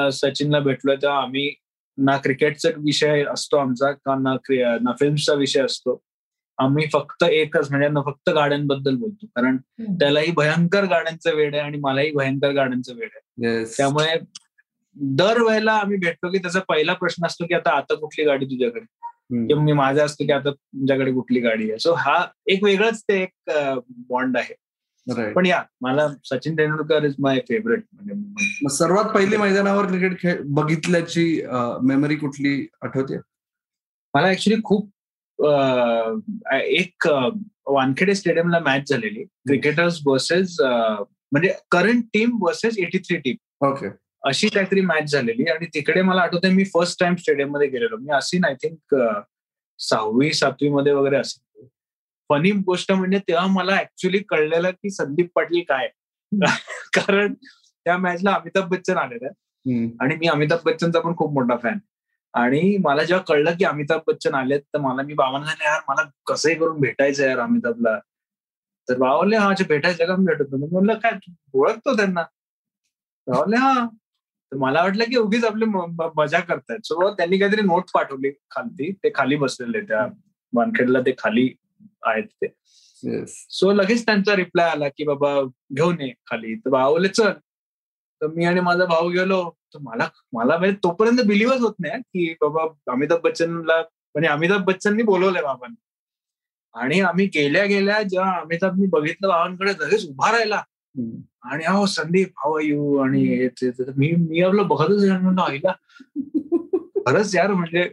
सचिनला 0.10 0.60
भेटलोय 0.60 0.96
तेव्हा 0.96 1.22
आम्ही 1.22 1.54
ना 1.98 2.18
क्रिकेटचा 2.18 2.70
विषय 2.78 3.24
असतो 3.24 3.58
आमचा 3.58 3.92
का 3.92 4.16
ना 4.16 4.34
ना 4.82 4.92
फिल्मचा 5.00 5.34
विषय 5.34 5.62
असतो. 5.62 6.02
आम्ही 6.58 6.86
फक्त 6.94 7.24
एकच 7.24 7.70
म्हणजे 7.70 7.88
ना 7.88 8.02
फक्त 8.02 8.30
गाड्यांबद्दल 8.30 8.96
बोलतो. 8.96 9.26
कारण 9.26 9.58
त्यालाही 10.00 10.32
भयंकर 10.32 10.86
गाड्यांचं 10.86 11.36
वेळ 11.36 11.54
आहे 11.54 11.64
आणि 11.64 11.78
मलाही 11.78 12.12
भयंकर 12.12 12.52
गाड्यांचं 12.52 12.96
वेळ 12.96 13.10
आहे. 13.16 13.64
त्यामुळे 13.78 14.18
दरवेळेला 14.96 15.72
आम्ही 15.72 15.98
भेटतो 15.98 16.32
की 16.32 16.38
त्याचा 16.38 16.60
पहिला 16.60 16.94
प्रश्न 16.94 17.26
असतो 17.26 17.46
की 17.46 17.54
आता 17.54 17.72
आता 17.72 17.96
कुठली 17.96 18.26
गाडी 18.26 18.46
तुझ्याकडे? 18.46 18.86
किंवा 19.32 19.64
मी 19.64 19.74
माझा 19.74 20.04
असतो 20.04 20.26
की 20.26 20.32
आता 20.32 20.52
तुमच्याकडे 20.52 21.12
कुठली 21.14 21.40
गाडी 21.40 21.70
आहे. 21.70 21.80
सो 21.80 21.94
हा 21.98 22.26
एक 22.48 22.64
वेगळंच 22.64 23.02
ते 23.04 23.22
एक 23.22 23.52
बॉन्ड 24.10 24.38
आहे. 24.38 24.54
पण 25.34 25.46
या 25.46 25.62
मला 25.82 26.08
Sachin 26.26 26.58
Tendulkar 26.58 27.04
is 27.06 27.14
my 27.20 27.40
favourite 27.48 27.84
म्हणजे 27.94 28.70
सर्वात 28.78 29.14
पहिली 29.14 29.38
मैदानावर 29.38 29.86
क्रिकेट 29.88 30.20
खेळ 30.20 30.42
बघितल्याची 30.56 31.42
मेमरी 31.84 32.16
कुठली 32.16 32.68
आठवते? 32.82 33.18
मला 34.14 34.30
ऍक्च्युली 34.32 34.62
खूप 34.66 34.90
एक 36.54 37.08
वानखेडे 37.68 38.16
स्टेडियमला 38.16 38.60
मॅच 38.66 38.90
झालेली. 38.90 39.24
क्रिकेटर्स 39.24 40.00
वर्सेस 40.06 40.56
म्हणजे 40.62 41.54
current 41.72 42.04
team 42.14 42.38
versus 42.42 42.78
eighty 42.80 42.98
three 42.98 43.18
team 43.18 43.66
okay 43.68 43.90
अशी 44.24 44.48
काहीतरी 44.48 44.82
मॅच 44.82 45.12
झालेली 45.12 45.44
आणि 45.44 45.66
तिकडे 45.66 46.02
मला 46.02 46.22
आठवते 46.22 46.50
मी 46.50 46.64
फर्स्ट 46.64 47.00
टाइम 47.00 47.16
स्टेडियममध्ये 47.16 47.68
गेलेलो. 47.68 47.98
मी 47.98 48.12
असीन 48.12 48.46
आय 48.46 48.54
थिंक 48.54 48.96
सहावी 49.80 50.34
सातवी 50.34 50.70
मध्ये 50.70 50.94
वगैरे 50.94 51.18
असेल 51.18 51.66
फनी 52.30 52.52
गोष्ट 52.52 52.92
म्हणजे 52.92 53.20
तेव्हा 53.20 53.46
मला 53.48 53.78
ऍक्च्युली 53.80 54.20
कळलेलं 54.20 54.72
की 54.72 54.90
संदीप 54.90 55.30
पाटील 55.36 55.62
काय 55.70 55.88
कारण 56.94 57.34
त्या 57.34 57.98
मॅचला 57.98 58.34
अमिताभ 58.34 58.68
बच्चन 58.70 58.98
आलेले 58.98 59.28
आणि 60.02 60.16
मी 60.16 60.28
अमिताभ 60.28 60.60
बच्चनचा 60.66 61.00
पण 61.00 61.16
खूप 61.16 61.34
मोठा 61.34 61.58
फॅन 61.58 61.78
आणि 62.34 62.78
मला 62.78 63.04
जेव्हा 63.04 63.24
कळलं 63.28 63.52
की 63.52 63.64
अमिताभ 63.66 64.02
बच्चन 64.08 64.34
आलेत 64.36 64.62
तर 64.62 64.80
मला 64.80 65.02
मी 65.02 65.14
बाबांना 65.14 65.48
झाले 65.48 65.66
यार 65.66 65.80
मला 65.90 66.10
कसंही 66.26 66.56
करून 66.56 66.80
भेटायचं 66.80 67.28
यार 67.28 67.40
अमिताभला. 67.40 68.00
तर 68.90 68.98
बाबाले 68.98 69.38
हा 69.38 69.54
भेटायचं 69.70 70.06
का? 70.06 70.16
मी 70.16 70.26
भेटत 70.26 70.54
म्हणलं 70.54 70.94
काय 70.94 71.12
ओळखतो 71.54 71.96
त्यांना? 71.96 72.24
बाबाले 73.28 73.56
हा. 73.56 73.88
तर 74.52 74.58
मला 74.58 74.82
वाटलं 74.84 75.04
की 75.04 75.16
उगीच 75.16 75.46
आपले 75.46 75.66
मजा 76.16 76.40
करतायत. 76.40 76.80
सो 76.84 77.10
त्यांनी 77.16 77.38
काहीतरी 77.40 77.62
नोट 77.62 77.92
पाठवली 77.94 78.32
खाली 78.52 78.92
ते 79.04 79.12
खाली 79.16 79.36
बसलेले 79.36 79.82
त्या 79.82 80.06
वानखेडला 80.54 81.00
ते 81.02 81.14
खाली 81.18 81.50
आहेत 82.04 82.28
ते. 82.42 82.48
सो 83.28 83.72
लगेच 83.72 84.06
त्यांचा 84.06 84.36
रिप्लाय 84.36 84.70
आला 84.70 84.88
की 84.88 85.04
बाबा 85.04 85.34
घेऊन 85.74 86.02
ये 86.02 86.12
खाली. 86.28 86.56
तर 86.56 86.70
भावले 86.70 87.08
चल. 87.08 87.32
तर 88.22 88.28
मी 88.28 88.46
आणि 88.46 88.60
माझा 88.60 88.86
भाऊ 88.86 89.10
गेलो. 89.10 89.44
तर 89.74 89.80
मला 89.84 90.08
मला 90.34 90.58
म्हणजे 90.58 90.76
तोपर्यंत 90.84 91.20
बिलीव्हच 91.28 91.60
होत 91.62 91.74
नाही 91.80 92.02
की 92.02 92.34
बाबा 92.42 92.64
अमिताभ 92.92 93.20
बच्चनला 93.24 93.80
म्हणजे 93.82 94.30
अमिताभ 94.30 94.64
बच्चननी 94.66 95.04
बोलवलंय 95.04 95.42
बाबांनी. 95.42 95.76
आणि 96.76 97.00
आम्ही 97.02 97.26
गेल्या 97.36 97.66
गेल्या 97.66 98.02
जेव्हा 98.04 98.40
अमिताभनी 98.40 98.88
बघितलं 98.88 99.28
बाबांकडे 99.28 99.72
लगेच 99.72 100.08
उभा 100.10 100.32
राहिला. 100.32 100.62
आणि 101.44 101.64
अहो 101.64 101.86
संदीप 101.86 102.30
हाव 102.38 102.60
यू 102.60 102.98
आणि 102.98 103.50
मी 103.98 104.12
मी 104.16 104.42
आपलं 104.42 104.68
बघतच 104.68 105.04
म्हणलं 105.10 105.42
आईला. 105.42 105.74
खरंच 107.08 107.36
यार 107.36 107.54
म्हणजे 107.54 107.90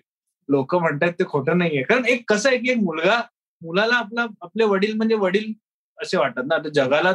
लोक 0.48 0.74
म्हणतात 0.74 1.12
ते 1.12 1.24
खोटं 1.24 1.58
नाहीये. 1.58 1.82
कारण 1.82 2.04
एक 2.04 2.24
कसं 2.28 2.48
आहे 2.48 2.58
की 2.58 2.70
एक 2.70 2.76
मुलगा 2.76 3.20
मुलाला 3.62 3.94
आपला 3.94 4.26
आपले 4.40 4.64
वडील 4.64 4.96
म्हणजे 4.96 5.14
वडील 5.14 5.52
असे 5.98 6.16
वाटतात 6.16 6.44
ना. 6.46 6.54
आता 6.54 6.68
जगाला 6.68 7.12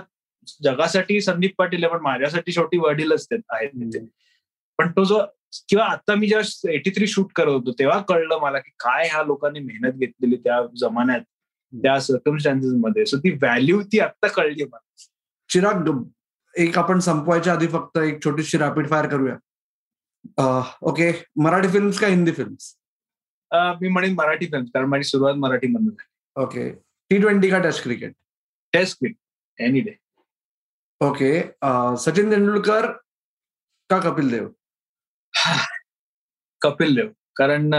जगासाठी 0.63 1.21
संदीप 1.21 1.51
पाटील 1.57 1.83
आहे 1.83 1.93
पण 1.93 2.01
माझ्यासाठी 2.01 2.51
शेवटी 2.51 2.77
वडीलच 2.77 3.27
आहेत 3.49 3.97
पण 4.77 4.91
तो 4.91 5.03
जो 5.03 5.19
किंवा 5.69 5.85
आता 5.85 6.15
मी 6.15 6.27
जेव्हा 6.27 6.71
एटी 6.71 6.89
थ्री 6.89 7.07
शूट 7.07 7.31
करत 7.35 7.49
होतो 7.49 7.71
तेव्हा 7.71 8.01
कळलं 8.01 8.39
मला 8.41 8.59
की 8.59 8.69
काय 8.79 9.07
ह्या 9.07 9.23
लोकांनी 9.23 9.59
मेहनत 9.59 9.91
घेतलेली 9.91 10.35
त्या 10.35 10.61
जमान्यात 10.79 11.21
त्या 11.73 11.99
सर्कमस्टान्सेस 11.99 12.73
मध्ये. 12.75 13.05
सो 13.05 13.17
ती 13.17 13.29
व्हॅल्यू 13.29 13.81
ती 13.81 13.99
आत्ता 13.99 14.27
कळली 14.27 14.63
मला. 14.63 15.05
चिराग 15.49 15.89
एक 16.55 16.77
आपण 16.77 16.99
संपवायच्या 16.99 17.53
आधी 17.53 17.67
फक्त 17.67 17.97
एक 17.97 18.23
छोटीशी 18.23 18.57
रॅपिड 18.57 18.89
फायर 18.89 19.07
करूया. 19.09 19.35
ओके 20.81 21.11
मराठी 21.43 21.67
फिल्म्स 21.71 21.99
का 21.99 22.07
हिंदी 22.07 22.31
फिल्म्स 22.31 22.75
मी 23.81 23.87
म्हणेन 23.87 24.13
मराठी 24.15 24.45
फिल्म 24.45 24.65
कारण 24.73 24.85
माझी 24.89 25.03
सुरुवात 25.03 25.35
मराठी 25.35 25.67
मधून 25.67 25.89
झाली. 25.89 26.43
ओके 26.43 26.69
टी 27.11 27.17
ट्वेंटी 27.21 27.49
का 27.49 27.59
test 27.59 27.83
cricket 27.83 28.13
test 28.73 28.97
cricket 28.99 29.61
any 29.61 29.79
day 29.81 29.95
okay 31.01 31.31
Sachin 32.03 32.31
Tendulkar 32.31 32.85
का 33.89 33.99
कपिल 33.99 34.29
देव? 34.29 34.47
कपिल 36.61 36.95
देव 36.95 37.07
कारण 37.35 37.71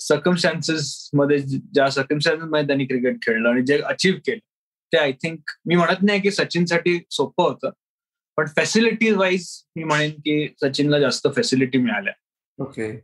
सर्कमस्टान्सेस 0.00 1.10
मध्ये 1.14 1.38
ज्या 1.38 1.88
सर्कमस्टान्सेस 1.90 2.48
मध्ये 2.50 2.66
त्यांनी 2.66 2.84
क्रिकेट 2.86 3.22
खेळलं 3.22 3.48
आणि 3.48 3.62
जे 3.66 3.80
अचीव्ह 3.82 4.18
केलं 4.26 4.38
ते 4.92 4.96
आय 4.98 5.12
थिंक 5.12 5.50
मी 5.66 5.76
म्हणत 5.76 6.02
नाही 6.02 6.20
की 6.20 6.30
सचिनसाठी 6.30 6.98
सोपं 7.10 7.44
होतं 7.44 7.70
पण 8.36 8.46
फॅसिलिटी 8.56 9.10
वाईज 9.10 9.48
मी 9.76 9.84
म्हणेन 9.84 10.10
की 10.24 10.48
सचिनला 10.62 10.98
जास्त 11.00 11.26
फॅसिलिटी 11.36 11.78
मिळाल्या. 11.78 12.12
ओके. 12.58 12.96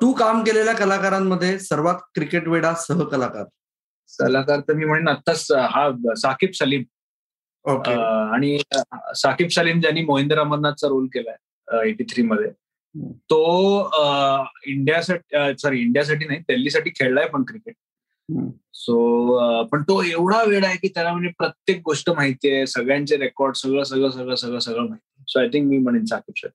तू 0.00 0.12
काम 0.12 0.42
केलेल्या 0.44 0.74
कलाकारांमध्ये 0.74 1.58
सर्वात 1.58 2.00
क्रिकेट 2.14 2.48
वेडा 2.48 2.72
सहकलाकार? 2.78 3.44
कलाकार 4.18 4.60
तर 4.60 4.72
मी 4.72 4.84
म्हणेन 4.84 5.08
आत्ताच 5.08 5.50
हा 5.52 5.88
साकिब 6.16 6.50
सलीम. 6.54 6.82
आणि 7.64 8.58
साकिब 9.16 9.48
सलीम 9.48 9.80
ज्यांनी 9.80 10.02
मोहिंदर 10.04 10.38
अमरनाथचा 10.38 10.88
रोल 10.88 11.06
केलाय 11.14 11.88
एटी 11.88 12.04
थ्री 12.04 12.22
मध्ये. 12.22 12.50
तो 13.30 13.90
इंडियासाठी 14.66 15.54
सॉरी 15.58 15.80
इंडियासाठी 15.80 16.26
नाही 16.26 16.40
दिल्लीसाठी 16.48 16.90
खेळलाय 16.90 17.28
पण 17.28 17.42
क्रिकेट 17.42 17.74
सो 18.74 19.64
पण 19.64 19.82
तो 19.82 20.02
एवढा 20.02 20.42
वेळ 20.42 20.64
आहे 20.64 20.76
की 20.76 20.88
त्याला 20.88 21.12
म्हणजे 21.12 21.30
प्रत्येक 21.38 21.80
गोष्ट 21.84 22.10
माहिती 22.10 22.50
आहे 22.50 22.66
सगळ्यांचे 22.66 23.16
रेकॉर्ड 23.16 23.54
सगळं 23.54 23.82
सगळं 23.82 24.10
सगळं 24.10 24.34
सगळं 24.34 24.58
सगळं 24.58 24.88
माहिती 24.88 25.24
सो 25.28 25.40
आय 25.40 25.48
थिंक 25.48 25.68
मी 25.68 25.78
म्हणेन 25.78 26.04
साकिब 26.04 26.48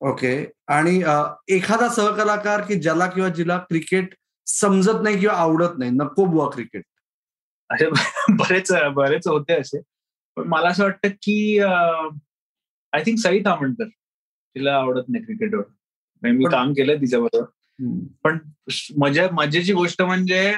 ओके. 0.00 0.46
आणि 0.68 1.02
एखादा 1.48 1.88
सहकलाकार 1.88 2.60
की 2.60 2.74
ज्याला 2.74 3.06
किंवा 3.06 3.28
जिला 3.28 3.58
क्रिकेट 3.58 4.14
समजत 4.46 5.02
नाही 5.02 5.20
किंवा 5.20 5.36
आवडत 5.36 5.78
नाही 5.78 5.90
नको 5.90 6.24
बुवा 6.24 6.50
क्रिकेट. 6.50 6.82
असे 7.70 7.90
बरेच 8.30 8.72
बरेच 8.94 9.28
होते 9.28 9.52
असे. 9.52 9.80
पण 10.36 10.48
मला 10.48 10.68
असं 10.68 10.82
वाटतं 10.82 11.08
की 11.08 11.58
आय 12.92 13.02
थिंक 13.06 13.18
सई 13.18 13.40
तामणकर 13.40 13.84
तिला 14.28 14.74
आवडत 14.74 15.02
नाही 15.08 15.24
क्रिकेटवर. 15.24 15.62
मी 16.22 16.44
काम 16.44 16.72
केलं 16.72 16.94
तिच्याबरोबर. 16.94 17.46
पण 18.24 18.38
मजा 18.98 19.26
मजेची 19.32 19.72
गोष्ट 19.72 20.02
म्हणजे 20.02 20.54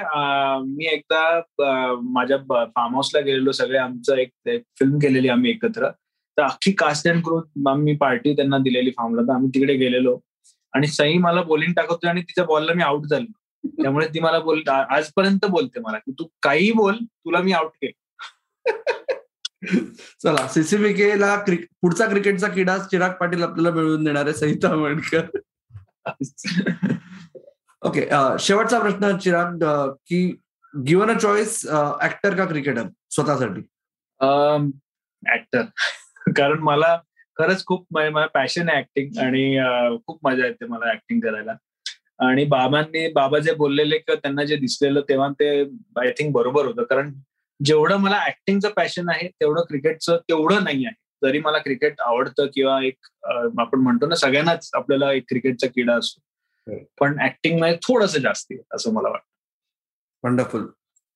मी 0.67 0.85
एकदा 0.85 1.41
माझ्या 2.01 2.37
फार्म 2.37 2.93
हाऊसला 2.93 3.19
गेलेलो 3.21 3.51
सगळे 3.51 3.77
आमचं 3.77 4.15
एक 4.15 4.29
फिल्म 4.47 4.97
केलेली 4.99 5.27
आम्ही 5.27 5.51
एकत्र. 5.51 5.89
तर 6.37 6.41
अख्खी 6.43 6.71
कास्ट 6.71 7.07
अँड 7.07 7.23
ग्रोथ 7.25 7.67
आम्ही 7.67 7.95
पार्टी 7.95 8.35
त्यांना 8.35 8.57
दिलेली 8.57 8.89
फार्मला 8.89 9.21
तर 9.21 9.33
आम्ही 9.33 9.49
तिकडे 9.49 9.75
गेलेलो. 9.75 10.19
आणि 10.73 10.87
सई 10.87 11.17
मला 11.17 11.41
बॉलिंग 11.41 11.73
टाकवतो 11.73 12.07
आणि 12.07 12.21
तिच्या 12.21 12.45
बॉलला 12.45 12.73
मी 12.73 12.83
आउट 12.83 13.05
झालो. 13.05 13.31
त्यामुळे 13.67 14.07
ती 14.07 14.19
मला 14.19 14.39
बोल 14.39 14.61
आजपर्यंत 14.67 15.45
बोलते 15.45 15.79
मला. 15.79 15.97
की 15.97 16.11
तू 16.11 16.27
काही 16.41 16.71
बोल 16.71 16.95
तुला 16.95 17.41
मी 17.41 17.51
आउट 17.51 17.71
केलं. 17.83 17.91
चला 20.23 20.47
सीसीबीके 20.47 21.19
ला 21.19 21.35
पुढचा 21.81 22.05
क्रिकेटचा 22.07 22.47
किडा 22.47 22.77
चिराग 22.77 23.09
पाटील 23.09 23.43
आपल्याला 23.43 23.71
मिळवून 23.71 24.03
देणार 24.03 24.25
आहे 24.25 24.33
सहिता 24.33 24.69
आंबेडकर 24.69 25.25
ओके 27.85 28.01
uh, 28.01 28.37
शेवटचा 28.37 28.79
प्रश्न 28.79 29.17
चिराग 29.17 29.63
uh, 29.63 29.95
की 30.07 30.41
गिवन 30.87 31.09
अ 31.09 31.17
चॉईस 31.17 31.65
ऍक्टर 32.01 32.35
का 32.35 32.45
क्रिकेटर 32.45 32.83
स्वतःसाठी? 33.09 33.61
Um, 34.23 34.71
ऍक्टर 35.35 35.63
कारण 36.37 36.59
मला 36.59 36.97
खरंच 37.37 37.65
खूप 37.65 37.85
म्हणजे 37.91 38.09
मला 38.09 38.25
पॅशन 38.25 38.69
आहे 38.69 38.77
ऍक्टिंग 38.77 39.17
आणि 39.17 39.59
uh, 39.59 39.97
खूप 40.07 40.27
मजा 40.27 40.45
येते 40.45 40.65
मला 40.65 40.91
ऍक्टिंग 40.91 41.19
करायला. 41.19 41.53
आणि 42.19 42.45
बाबांनी 42.45 43.07
बाबा 43.11 43.39
जे 43.39 43.53
बोललेले 43.53 43.97
किंवा 43.97 44.15
त्यांना 44.15 44.43
जे 44.43 44.55
दिसलेलं 44.55 45.01
तेव्हा 45.01 45.29
ते 45.29 45.61
आय 45.99 46.11
थिंक 46.11 46.33
बरोबर 46.33 46.65
होतं. 46.65 46.83
कारण 46.83 47.13
जेवढं 47.65 47.97
मला 47.97 48.25
ऍक्टिंगचं 48.25 48.69
पॅशन 48.69 49.09
आहे 49.09 49.27
तेवढं 49.27 49.61
क्रिकेटचं 49.61 50.17
तेवढं 50.17 50.63
नाही 50.63 50.85
आहे. 50.85 50.95
तरी 51.23 51.39
मला 51.39 51.57
क्रिकेट 51.57 51.93
आवडतं 51.99 52.45
किंवा 52.45 52.85
एक 52.85 52.97
आपण 53.59 53.79
म्हणतो 53.79 54.07
ना 54.07 54.15
सगळ्यांनाच 54.15 54.69
आपल्याला 54.73 55.13
एक 55.13 55.23
क्रिकेटचा 55.27 55.67
किडा 55.67 55.95
असतो. 55.95 56.21
पण 56.67 57.19
ऍक्टिंगमध्ये 57.21 57.77
थोडस 57.77 58.15
जास्त 58.17 58.53
असं 58.73 58.93
मला 58.93 59.09
वाटतं. 59.09 59.27
वंडरफुल 60.23 60.67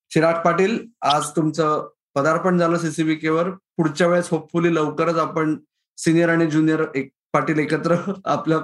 चिराग 0.09 0.33
पाटील 0.33 0.87
आज 1.01 1.29
तुमचं 1.35 1.87
पदार्पण 2.15 2.57
झालं 2.57 2.77
सीसीबीकेवर 2.77 3.49
पुढच्या 3.49 4.07
वेळेस 4.07 4.29
होपफुली 4.29 4.75
लवकरच 4.75 5.15
आपण 5.15 5.57
सिनियर 5.97 6.29
आणि 6.29 6.47
ज्युनियर 6.47 6.83
एक 6.95 7.09
पाटील 7.33 7.59
एकत्र 7.59 7.95
आपल्या 8.25 8.57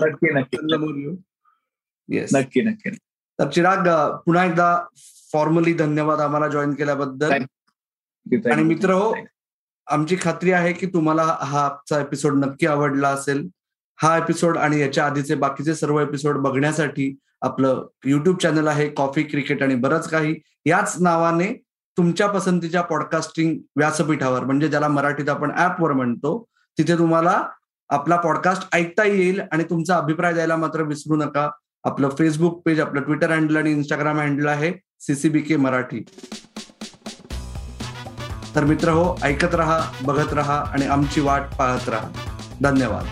येस 2.10 2.36
नक्की. 2.36 2.62
नक्की 2.62 2.89
तर 3.39 3.50
चिराग 3.50 3.88
पुन्हा 4.26 4.46
एकदा 4.46 4.86
फॉर्मली 5.34 5.74
धन्यवाद 5.74 6.19
आम्हाला 6.19 6.48
जॉईन 6.48 6.74
केल्याबद्दल. 6.74 7.32
आणि 8.52 8.63
मित्र 8.63 8.93
हो 8.93 9.13
आमची 9.88 10.17
खात्री 10.22 10.52
आहे 10.52 10.74
की 10.74 10.86
तुम्हाला 10.86 11.24
हा 11.24 11.65
आजचा 11.65 12.00
एपिसोड 12.00 12.34
नक्की 12.34 12.67
आवडला 12.67 13.10
असेल. 13.10 13.48
हा 14.01 14.17
एपिसोड 14.17 14.58
आणि 14.58 14.79
याच्या 14.82 15.06
आधीचे 15.06 15.36
बाकीचे 15.36 15.75
सर्व 15.75 15.99
एपिसोड 15.99 16.38
बघण्यासाठी 16.38 17.15
आपलं 17.41 17.86
युट्यूब 18.06 18.38
चॅनल 18.38 18.67
आहे 18.67 18.89
कॉफी 18.89 19.23
क्रिकेट 19.23 19.63
आणि 19.63 19.75
बरंच 19.75 20.10
काही. 20.10 20.36
याच 20.65 20.95
नावाने 20.99 21.63
तुमच्या 21.97 22.27
पसंतीच्या 22.27 22.82
पॉडकास्टिंग 22.82 23.60
व्यासपीठावर 23.75 24.43
म्हणजे 24.43 24.67
ज्याला 24.67 24.88
मराठीत 24.88 25.29
आपण 25.29 25.51
ऍपवर 25.58 25.91
म्हणतो 25.91 26.45
तिथे 26.77 26.97
तुम्हाला 26.97 27.43
आपला 27.89 28.15
पॉडकास्ट 28.15 28.75
ऐकता 28.75 29.03
येईल 29.03 29.41
आणि 29.51 29.63
तुमचा 29.63 29.97
अभिप्राय 29.97 30.34
द्यायला 30.34 30.56
मात्र 30.56 30.82
विसरू 30.82 31.15
नका. 31.15 31.49
आपलं 31.84 32.10
फेसबुक 32.10 32.62
पेज 32.65 32.79
आपलं 32.79 33.01
ट्विटर 33.01 33.32
हँडल 33.32 33.58
आणि 33.58 33.71
इंस्टाग्राम 33.71 34.19
हँडल 34.19 34.47
आहे 34.47 34.73
सीसीबी 34.99 35.39
के 35.39 35.56
मराठी. 35.56 36.06
तर 38.56 38.63
मित्र 38.63 38.89
हो 38.89 39.19
ऐकत 39.23 39.56
रहा 39.56 39.79
बघत 40.01 40.34
रहा 40.34 40.58
आणि 40.58 40.86
आमची 40.86 41.21
वाट 41.21 41.41
पाहत 41.60 41.89
राहा. 41.89 42.10
धन्यवाद. 42.62 43.06